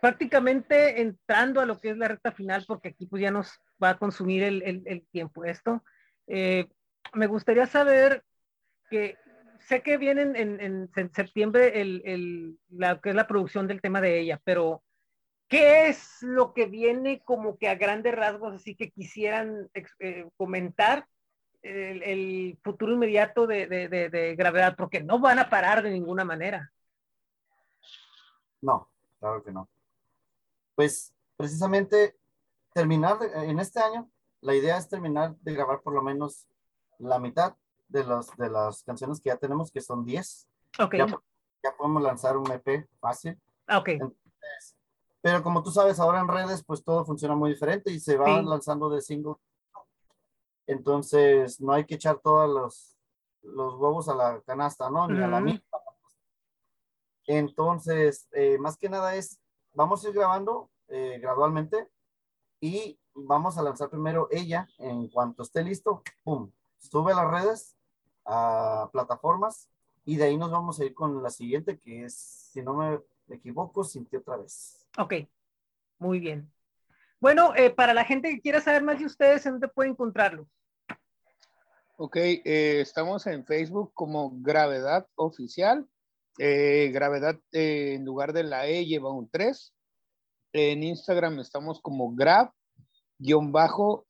prácticamente 0.00 1.00
entrando 1.00 1.60
a 1.60 1.66
lo 1.66 1.80
que 1.80 1.90
es 1.90 1.96
la 1.96 2.08
recta 2.08 2.30
final, 2.30 2.64
porque 2.66 2.88
aquí 2.88 3.06
pues 3.06 3.22
ya 3.22 3.30
nos 3.30 3.58
va 3.82 3.90
a 3.90 3.98
consumir 3.98 4.42
el, 4.44 4.82
el, 4.86 5.06
tiempo 5.08 5.44
esto, 5.44 5.82
eh, 6.26 6.68
me 7.12 7.26
gustaría 7.26 7.66
saber 7.66 8.22
que 8.88 9.16
sé 9.60 9.82
que 9.82 9.96
viene 9.96 10.22
en, 10.22 10.60
en, 10.94 11.14
septiembre 11.14 11.80
el, 11.80 12.02
el, 12.04 12.58
la, 12.68 13.00
que 13.00 13.10
es 13.10 13.14
la 13.14 13.26
producción 13.26 13.66
del 13.66 13.80
tema 13.80 14.00
de 14.00 14.20
ella, 14.20 14.40
pero 14.44 14.82
¿qué 15.48 15.88
es 15.88 16.22
lo 16.22 16.52
que 16.52 16.66
viene 16.66 17.22
como 17.24 17.58
que 17.58 17.68
a 17.68 17.74
grandes 17.74 18.14
rasgos, 18.14 18.54
así 18.54 18.74
que 18.74 18.90
quisieran 18.90 19.70
eh, 19.74 20.28
comentar 20.36 21.06
el, 21.62 22.02
el, 22.02 22.58
futuro 22.62 22.92
inmediato 22.92 23.46
de, 23.46 23.66
de, 23.66 23.88
de, 23.88 24.36
gravedad? 24.36 24.74
Porque 24.76 25.02
no 25.02 25.18
van 25.18 25.38
a 25.38 25.50
parar 25.50 25.82
de 25.82 25.90
ninguna 25.90 26.24
manera. 26.24 26.70
No, 28.60 28.88
claro 29.20 29.42
que 29.42 29.52
no. 29.52 29.68
Pues 30.74 31.14
precisamente 31.36 32.16
terminar 32.72 33.18
en 33.34 33.60
este 33.60 33.80
año, 33.80 34.10
la 34.40 34.54
idea 34.54 34.76
es 34.76 34.88
terminar 34.88 35.36
de 35.36 35.54
grabar 35.54 35.80
por 35.80 35.94
lo 35.94 36.02
menos 36.02 36.48
la 36.98 37.18
mitad 37.18 37.54
de, 37.88 38.04
los, 38.04 38.36
de 38.36 38.50
las 38.50 38.82
canciones 38.82 39.20
que 39.20 39.30
ya 39.30 39.36
tenemos, 39.36 39.70
que 39.70 39.80
son 39.80 40.04
10. 40.04 40.48
Okay. 40.78 41.00
Ya, 41.00 41.76
podemos 41.76 42.02
lanzar 42.02 42.36
un 42.36 42.50
EP 42.50 42.88
fácil. 43.00 43.40
Ah, 43.66 43.78
ok. 43.78 43.90
Pero 45.24 45.42
como 45.42 45.62
tú 45.62 45.70
sabes, 45.70 45.98
ahora 45.98 46.20
en 46.20 46.28
redes, 46.28 46.62
pues 46.62 46.84
todo 46.84 47.02
funciona 47.06 47.34
muy 47.34 47.48
diferente 47.48 47.90
y 47.90 47.98
se 47.98 48.18
va 48.18 48.42
lanzando 48.42 48.90
de 48.90 49.00
single. 49.00 49.36
Entonces, 50.66 51.62
no 51.62 51.72
hay 51.72 51.86
que 51.86 51.94
echar 51.94 52.18
todos 52.18 52.46
los, 52.46 52.98
los 53.40 53.74
huevos 53.76 54.10
a 54.10 54.14
la 54.14 54.42
canasta, 54.42 54.90
¿no? 54.90 55.08
Ni 55.08 55.22
a 55.22 55.26
la 55.26 55.40
misma. 55.40 55.78
Entonces, 57.26 58.28
eh, 58.32 58.58
más 58.58 58.76
que 58.76 58.90
nada 58.90 59.14
es, 59.14 59.40
vamos 59.72 60.04
a 60.04 60.10
ir 60.10 60.14
grabando 60.14 60.68
eh, 60.88 61.18
gradualmente 61.22 61.88
y 62.60 62.98
vamos 63.14 63.56
a 63.56 63.62
lanzar 63.62 63.88
primero 63.88 64.28
ella 64.30 64.68
en 64.76 65.08
cuanto 65.08 65.42
esté 65.42 65.62
listo, 65.62 66.02
¡pum! 66.22 66.50
Sube 66.76 67.12
a 67.12 67.16
las 67.16 67.30
redes 67.30 67.76
a 68.26 68.90
plataformas 68.92 69.70
y 70.04 70.16
de 70.16 70.24
ahí 70.24 70.36
nos 70.36 70.50
vamos 70.50 70.80
a 70.80 70.84
ir 70.84 70.92
con 70.92 71.22
la 71.22 71.30
siguiente 71.30 71.78
que 71.78 72.04
es, 72.04 72.14
si 72.52 72.60
no 72.60 72.74
me 72.74 73.00
equivoco, 73.30 73.84
Sinti 73.84 74.16
otra 74.16 74.36
vez. 74.36 74.83
Ok, 74.98 75.14
muy 75.98 76.20
bien. 76.20 76.50
Bueno, 77.20 77.54
eh, 77.56 77.70
para 77.70 77.94
la 77.94 78.04
gente 78.04 78.30
que 78.30 78.40
quiera 78.40 78.60
saber 78.60 78.82
más 78.82 78.98
de 78.98 79.06
ustedes, 79.06 79.46
¿en 79.46 79.52
dónde 79.52 79.68
puede 79.68 79.90
encontrarlos? 79.90 80.46
Ok, 81.96 82.16
eh, 82.16 82.80
estamos 82.80 83.26
en 83.26 83.46
Facebook 83.46 83.92
como 83.94 84.30
Gravedad 84.40 85.06
Oficial. 85.14 85.86
Eh, 86.38 86.90
gravedad 86.92 87.38
en 87.52 88.04
lugar 88.04 88.32
de 88.32 88.42
la 88.42 88.66
E 88.66 88.84
lleva 88.84 89.12
un 89.12 89.28
3. 89.30 89.74
En 90.52 90.82
Instagram 90.82 91.40
estamos 91.40 91.80
como 91.80 92.14
grab 92.14 92.50
bajo, 93.50 94.04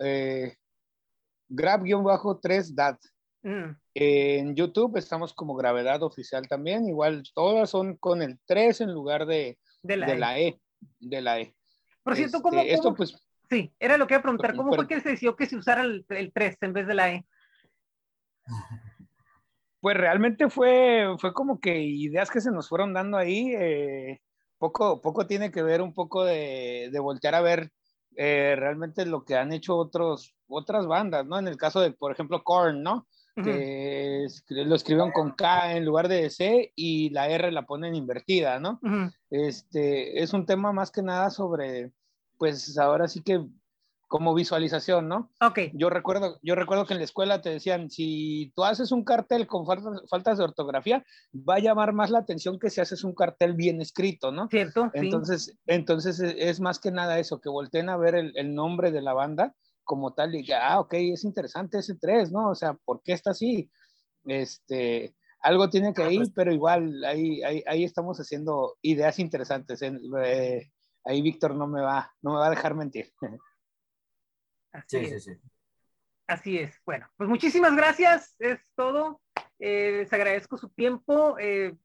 grab-3dat. 1.49 2.99
Mm. 3.43 3.77
En 3.95 4.57
YouTube 4.57 4.97
estamos 4.97 5.35
como 5.35 5.55
Gravedad 5.55 6.03
Oficial 6.03 6.49
también, 6.49 6.89
igual 6.89 7.23
todas 7.35 7.71
son 7.71 7.97
con 7.97 8.23
el 8.23 8.41
3 8.47 8.81
en 8.81 8.93
lugar 8.93 9.27
de, 9.27 9.59
de, 9.83 9.97
la, 10.17 10.39
e. 10.41 10.59
De 11.01 11.21
la 11.21 11.41
E. 11.41 11.55
Por 12.03 12.17
cierto, 12.17 12.43
¿cómo, 12.43 12.61
este, 12.61 12.75
esto 12.75 12.95
pues... 12.95 13.15
Sí, 13.49 13.73
era 13.79 13.97
lo 13.97 14.07
que 14.07 14.15
iba 14.15 14.21
a 14.21 14.23
preguntar, 14.23 14.57
¿cómo 14.57 14.75
fue 14.75 14.87
que 14.87 15.01
se 15.01 15.11
decidió 15.11 15.37
que 15.37 15.47
se 15.47 15.57
usara 15.57 15.83
el, 15.83 16.05
el 16.09 16.33
3 16.33 16.57
en 16.63 16.73
vez 16.73 16.87
de 16.87 16.95
la 16.95 17.13
E? 17.13 17.27
Pues 19.81 19.97
realmente 19.97 20.49
fue, 20.49 21.15
fue 21.19 21.35
como 21.35 21.61
que 21.61 21.79
ideas 21.79 22.31
que 22.31 22.41
se 22.41 22.51
nos 22.51 22.69
fueron 22.69 22.95
dando 22.95 23.19
ahí. 23.19 23.55
Eh, 23.55 24.23
poco, 24.59 25.01
poco 25.01 25.27
tiene 25.27 25.51
que 25.51 25.63
ver 25.63 25.83
un 25.83 25.93
poco 25.93 26.25
de, 26.25 26.89
de 26.91 26.99
voltear 27.01 27.35
a 27.35 27.43
ver 27.43 27.71
eh, 28.17 28.55
realmente 28.57 29.05
lo 29.05 29.25
que 29.25 29.37
han 29.37 29.53
hecho 29.53 29.77
otros, 29.77 30.35
otras 30.49 30.87
bandas, 30.87 31.27
¿no? 31.27 31.39
En 31.39 31.49
el 31.49 31.57
caso 31.57 31.81
de, 31.81 31.91
por 31.91 32.13
ejemplo, 32.13 32.43
Korn, 32.43 32.83
¿no? 32.83 33.07
Que 33.35 34.29
lo 34.49 34.75
escribieron 34.75 35.11
con 35.13 35.33
K 35.33 35.77
en 35.77 35.85
lugar 35.85 36.09
de 36.09 36.31
C 36.31 36.73
y 36.77 37.11
la 37.11 37.29
R 37.29 37.51
la 37.53 37.67
ponen 37.67 37.95
invertida, 37.95 38.59
¿no? 38.59 38.81
Este 39.31 40.23
es 40.23 40.33
un 40.33 40.47
tema 40.47 40.73
más 40.73 40.91
que 40.91 41.03
nada 41.03 41.31
sobre, 41.31 41.93
pues 42.39 42.79
ahora 42.79 43.09
sí 43.09 43.23
que 43.23 43.45
como 44.07 44.33
visualización, 44.35 45.09
¿no? 45.09 45.33
Ok. 45.41 45.59
Yo 45.73 45.91
recuerdo, 45.91 46.39
yo 46.41 46.55
recuerdo 46.55 46.87
que 46.87 46.93
en 46.93 47.01
la 47.01 47.05
escuela 47.05 47.43
te 47.43 47.51
decían, 47.51 47.91
si 47.91 48.53
tú 48.55 48.65
haces 48.65 48.93
un 48.93 49.03
cartel 49.03 49.49
con 49.49 49.67
faltas, 49.67 50.39
de 50.39 50.45
ortografía, 50.45 51.05
va 51.35 51.57
a 51.57 51.61
llamar 51.61 51.93
más 51.93 52.11
la 52.11 52.21
atención 52.21 52.61
que 52.61 52.71
si 52.71 52.81
haces 52.81 53.03
un 53.03 53.15
cartel 53.15 53.55
bien 53.55 53.81
escrito, 53.81 54.31
¿no? 54.31 54.47
Cierto. 54.49 54.91
Entonces, 54.95 55.59
entonces 55.67 56.21
es 56.21 56.61
más 56.61 56.79
que 56.79 56.93
nada 56.93 57.19
eso, 57.19 57.41
que 57.41 57.49
volteen 57.49 57.89
a 57.89 57.97
ver 57.97 58.15
el, 58.15 58.33
el 58.37 58.55
nombre 58.55 58.93
de 58.93 59.03
la 59.03 59.15
banda 59.15 59.57
como 59.85 60.15
tal 60.15 60.35
y 60.35 60.45
ya, 60.45 60.69
ah, 60.69 60.81
ok, 60.81 60.95
es 60.95 61.25
interesante 61.25 61.79
ese 61.79 61.95
3, 61.95 62.33
¿no? 62.33 62.51
O 62.51 62.55
sea, 62.55 62.75
¿por 62.75 63.03
qué 63.03 63.13
está 63.13 63.31
así? 63.31 63.71
Este, 64.25 65.15
algo 65.41 65.69
tiene 65.69 65.93
que 65.93 66.11
ir, 66.11 66.33
pero 66.35 66.53
igual 66.53 67.05
ahí, 67.05 67.43
ahí, 67.43 67.63
ahí, 67.67 67.85
estamos 67.85 68.19
haciendo 68.19 68.77
ideas 68.81 69.19
interesantes. 69.19 69.83
Eh, 69.83 70.73
ahí 71.05 71.23
Víctor 71.23 71.55
no 71.55 71.67
me 71.67 71.83
va, 71.83 72.13
no 72.23 72.33
me 72.33 72.39
va 72.39 72.47
a 72.47 72.51
dejar 72.51 72.75
mentir. 72.75 73.13
Así 74.73 74.99
sí, 74.99 75.05
es. 75.05 75.25
sí, 75.25 75.35
sí. 75.35 75.41
Así 76.27 76.59
es. 76.59 76.75
Bueno, 76.85 77.09
pues 77.17 77.29
muchísimas 77.29 77.77
gracias. 77.77 78.35
Es 78.41 78.59
todo. 78.75 79.21
Eh, 79.61 79.99
les 79.99 80.13
agradezco 80.13 80.57
su 80.57 80.71
tiempo. 80.71 81.37
Eh, 81.39 81.77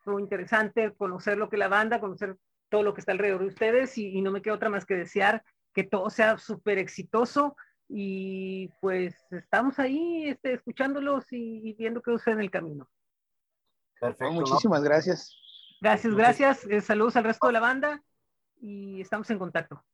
fue 0.00 0.20
interesante 0.20 0.92
conocer 0.96 1.38
lo 1.38 1.48
que 1.48 1.56
la 1.56 1.68
banda, 1.68 2.00
conocer 2.00 2.36
todo 2.68 2.82
lo 2.82 2.92
que 2.92 3.00
está 3.00 3.12
alrededor 3.12 3.40
de 3.40 3.46
ustedes 3.46 3.96
y, 3.96 4.08
y 4.08 4.20
no 4.20 4.32
me 4.32 4.42
queda 4.42 4.54
otra 4.54 4.68
más 4.68 4.84
que 4.84 4.96
desear 4.96 5.44
que 5.74 5.84
todo 5.84 6.10
sea 6.10 6.38
súper 6.38 6.78
exitoso 6.78 7.56
y 7.88 8.68
pues 8.80 9.14
estamos 9.30 9.78
ahí 9.78 10.28
este, 10.28 10.54
escuchándolos 10.54 11.24
y, 11.32 11.74
viendo 11.74 12.00
qué 12.02 12.12
sucede 12.12 12.34
en 12.34 12.40
el 12.40 12.50
camino. 12.50 12.88
Perfecto. 14.00 14.32
muchísimas 14.32 14.82
gracias. 14.82 15.36
Gracias, 15.80 16.14
gracias. 16.14 16.66
Eh, 16.66 16.80
saludos 16.80 17.16
al 17.16 17.24
resto 17.24 17.46
de 17.46 17.52
la 17.54 17.60
banda 17.60 18.02
y 18.60 19.00
estamos 19.00 19.28
en 19.30 19.38
contacto. 19.38 19.84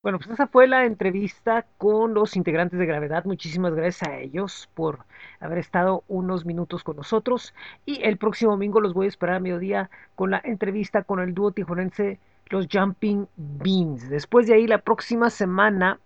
Bueno, 0.00 0.18
pues 0.18 0.30
esa 0.30 0.46
fue 0.46 0.68
la 0.68 0.84
entrevista 0.84 1.66
con 1.76 2.14
los 2.14 2.36
integrantes 2.36 2.78
de 2.78 2.86
Gravedad. 2.86 3.24
Muchísimas 3.24 3.74
gracias 3.74 4.08
a 4.08 4.16
ellos 4.18 4.70
por 4.74 5.00
haber 5.40 5.58
estado 5.58 6.04
unos 6.06 6.46
minutos 6.46 6.84
con 6.84 6.96
nosotros. 6.96 7.52
Y 7.84 8.00
el 8.04 8.16
próximo 8.16 8.52
domingo 8.52 8.80
los 8.80 8.94
voy 8.94 9.06
a 9.06 9.08
esperar 9.08 9.36
a 9.36 9.40
mediodía 9.40 9.90
con 10.14 10.30
la 10.30 10.40
entrevista 10.44 11.02
con 11.02 11.18
el 11.18 11.34
dúo 11.34 11.50
tijonense 11.50 12.20
los 12.48 12.68
Jumping 12.70 13.26
Beans. 13.36 14.08
Después 14.08 14.46
de 14.46 14.54
ahí, 14.54 14.68
la 14.68 14.78
próxima 14.78 15.30
semana 15.30 15.98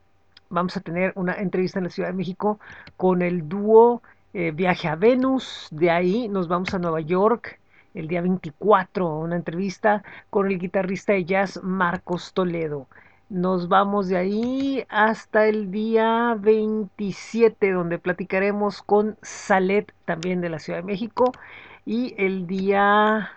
vamos 0.49 0.75
a 0.79 0.81
tener 0.81 1.13
una 1.15 1.35
entrevista 1.35 1.79
en 1.79 1.85
la 1.85 1.91
Ciudad 1.91 2.09
de 2.09 2.15
México 2.15 2.59
con 2.97 3.21
el 3.21 3.47
dúo 3.47 4.03
eh, 4.33 4.53
Viaje 4.53 4.89
a 4.89 4.97
Venus. 4.97 5.69
De 5.71 5.91
ahí 5.91 6.29
nos 6.29 6.49
vamos 6.49 6.73
a 6.73 6.79
Nueva 6.79 7.03
York 7.03 7.61
el 7.93 8.09
día 8.09 8.23
24, 8.23 9.19
una 9.19 9.37
entrevista 9.37 10.03
con 10.31 10.51
el 10.51 10.59
guitarrista 10.59 11.13
de 11.13 11.27
jazz 11.27 11.63
Marcos 11.63 12.33
Toledo. 12.33 12.89
Nos 13.33 13.69
vamos 13.69 14.09
de 14.09 14.19
ahí 14.19 14.85
hasta 14.91 15.47
el 15.47 15.71
día 15.71 16.37
27, 16.39 17.73
donde 17.73 17.99
platicaremos 17.99 18.83
con 18.83 19.17
Salet, 19.23 19.91
también 20.05 20.43
de 20.43 20.51
la 20.51 20.59
Ciudad 20.59 20.81
de 20.81 20.85
México. 20.85 21.33
Y 21.87 22.15
el 22.19 22.47
día 22.47 23.33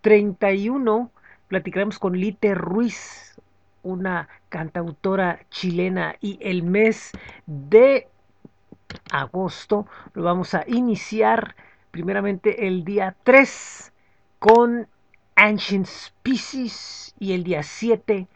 31 0.00 1.12
platicaremos 1.46 2.00
con 2.00 2.14
Lite 2.18 2.56
Ruiz, 2.56 3.40
una 3.84 4.28
cantautora 4.48 5.46
chilena, 5.50 6.16
y 6.20 6.40
el 6.42 6.64
mes 6.64 7.12
de 7.46 8.08
agosto 9.12 9.86
lo 10.14 10.24
vamos 10.24 10.52
a 10.54 10.64
iniciar 10.66 11.54
primeramente 11.92 12.66
el 12.66 12.84
día 12.84 13.14
3 13.22 13.92
con 14.40 14.88
Ancient 15.36 15.86
Species 15.86 17.14
y 17.20 17.34
el 17.34 17.44
día 17.44 17.62
7 17.62 18.26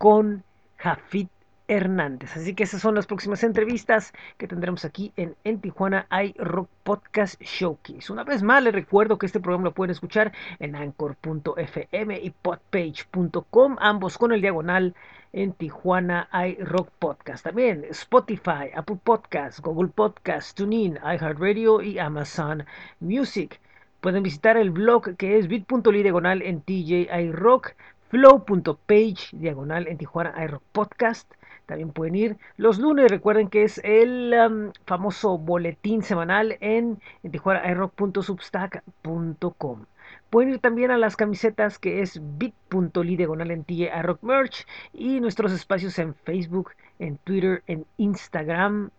con 0.00 0.44
Jafit 0.78 1.28
Hernández. 1.68 2.34
Así 2.34 2.54
que 2.54 2.62
esas 2.62 2.80
son 2.80 2.94
las 2.94 3.06
próximas 3.06 3.44
entrevistas 3.44 4.14
que 4.38 4.48
tendremos 4.48 4.86
aquí 4.86 5.12
en, 5.16 5.36
en 5.44 5.60
Tijuana 5.60 6.06
iRock 6.10 6.70
Podcast 6.84 7.38
Showcase. 7.42 8.10
Una 8.10 8.24
vez 8.24 8.42
más 8.42 8.62
les 8.62 8.72
recuerdo 8.72 9.18
que 9.18 9.26
este 9.26 9.40
programa 9.40 9.66
lo 9.66 9.74
pueden 9.74 9.90
escuchar 9.90 10.32
en 10.58 10.74
anchor.fm 10.74 12.18
y 12.18 12.30
podpage.com, 12.30 13.76
ambos 13.78 14.16
con 14.16 14.32
el 14.32 14.40
diagonal 14.40 14.94
en 15.34 15.52
Tijuana 15.52 16.30
iRock 16.32 16.88
Podcast. 16.98 17.44
También 17.44 17.84
Spotify, 17.90 18.70
Apple 18.74 19.00
Podcast, 19.04 19.60
Google 19.60 19.90
Podcast, 19.94 20.56
TuneIn, 20.56 20.98
iHeartRadio 21.04 21.82
y 21.82 21.98
Amazon 21.98 22.64
Music. 23.00 23.60
Pueden 24.00 24.22
visitar 24.22 24.56
el 24.56 24.70
blog 24.70 25.14
que 25.18 25.36
es 25.36 25.46
bit.ly 25.46 26.02
diagonal 26.02 26.40
en 26.40 26.62
TJ 26.62 27.14
iRock, 27.20 27.74
flow.page 28.10 29.30
diagonal 29.32 29.88
en 29.88 29.98
Tijuana 29.98 30.34
iRock 30.44 30.62
Podcast 30.72 31.32
también 31.70 31.92
pueden 31.92 32.16
ir 32.16 32.36
los 32.56 32.80
lunes. 32.80 33.08
Recuerden 33.08 33.48
que 33.48 33.62
es 33.62 33.80
el 33.84 34.34
um, 34.34 34.72
famoso 34.86 35.38
boletín 35.38 36.02
semanal 36.02 36.58
en, 36.60 37.00
en. 37.22 37.30
Pueden 40.30 40.50
ir 40.50 40.58
también 40.58 40.90
a 40.90 40.98
las 40.98 41.14
camisetas 41.14 41.78
que 41.78 42.02
es 42.02 42.20
bit.ly 42.38 43.16
diagonal 43.16 43.52
en 43.52 43.64
Merch 44.22 44.66
y 44.92 45.20
nuestros 45.20 45.52
espacios 45.52 45.96
en 46.00 46.16
Facebook, 46.16 46.72
en 46.98 47.18
Twitter, 47.18 47.62
en 47.68 47.86
Instagram, 47.98 48.90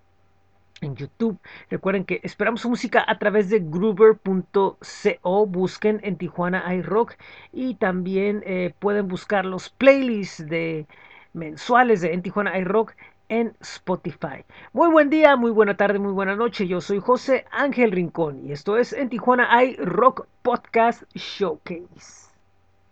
en 0.82 0.96
YouTube. 0.96 1.40
Recuerden 1.70 2.06
que 2.06 2.20
esperamos 2.24 2.62
su 2.62 2.70
música 2.70 3.04
a 3.08 3.18
través 3.18 3.50
de 3.50 3.60
groover.co. 3.60 5.46
Busquen 5.46 6.00
en 6.04 6.18
Tijuana 6.18 6.74
iRock 6.76 7.16
y 7.54 7.76
también 7.76 8.44
eh, 8.46 8.74
pueden 8.80 9.08
buscar 9.08 9.46
los 9.46 9.70
playlists 9.70 10.46
de 10.48 10.88
mensuales 11.34 12.02
de 12.02 12.14
En 12.14 12.22
Tijuana 12.22 12.58
iRock 12.58 12.96
en 13.30 13.56
Spotify. 13.62 14.44
Muy 14.74 14.90
buen 14.90 15.10
día, 15.10 15.38
muy 15.38 15.52
buena 15.52 15.78
tarde, 15.78 16.00
muy 16.00 16.12
buena 16.12 16.36
noche. 16.36 16.68
Yo 16.68 16.82
soy 16.82 17.00
José 17.00 17.46
Ángel 17.52 17.92
Rincón 17.92 18.46
y 18.46 18.52
esto 18.52 18.78
es 18.78 18.92
En 18.92 19.10
Tijuana 19.10 19.64
iRock 19.64 20.28
Podcast 20.42 21.04
Showcase. 21.16 22.31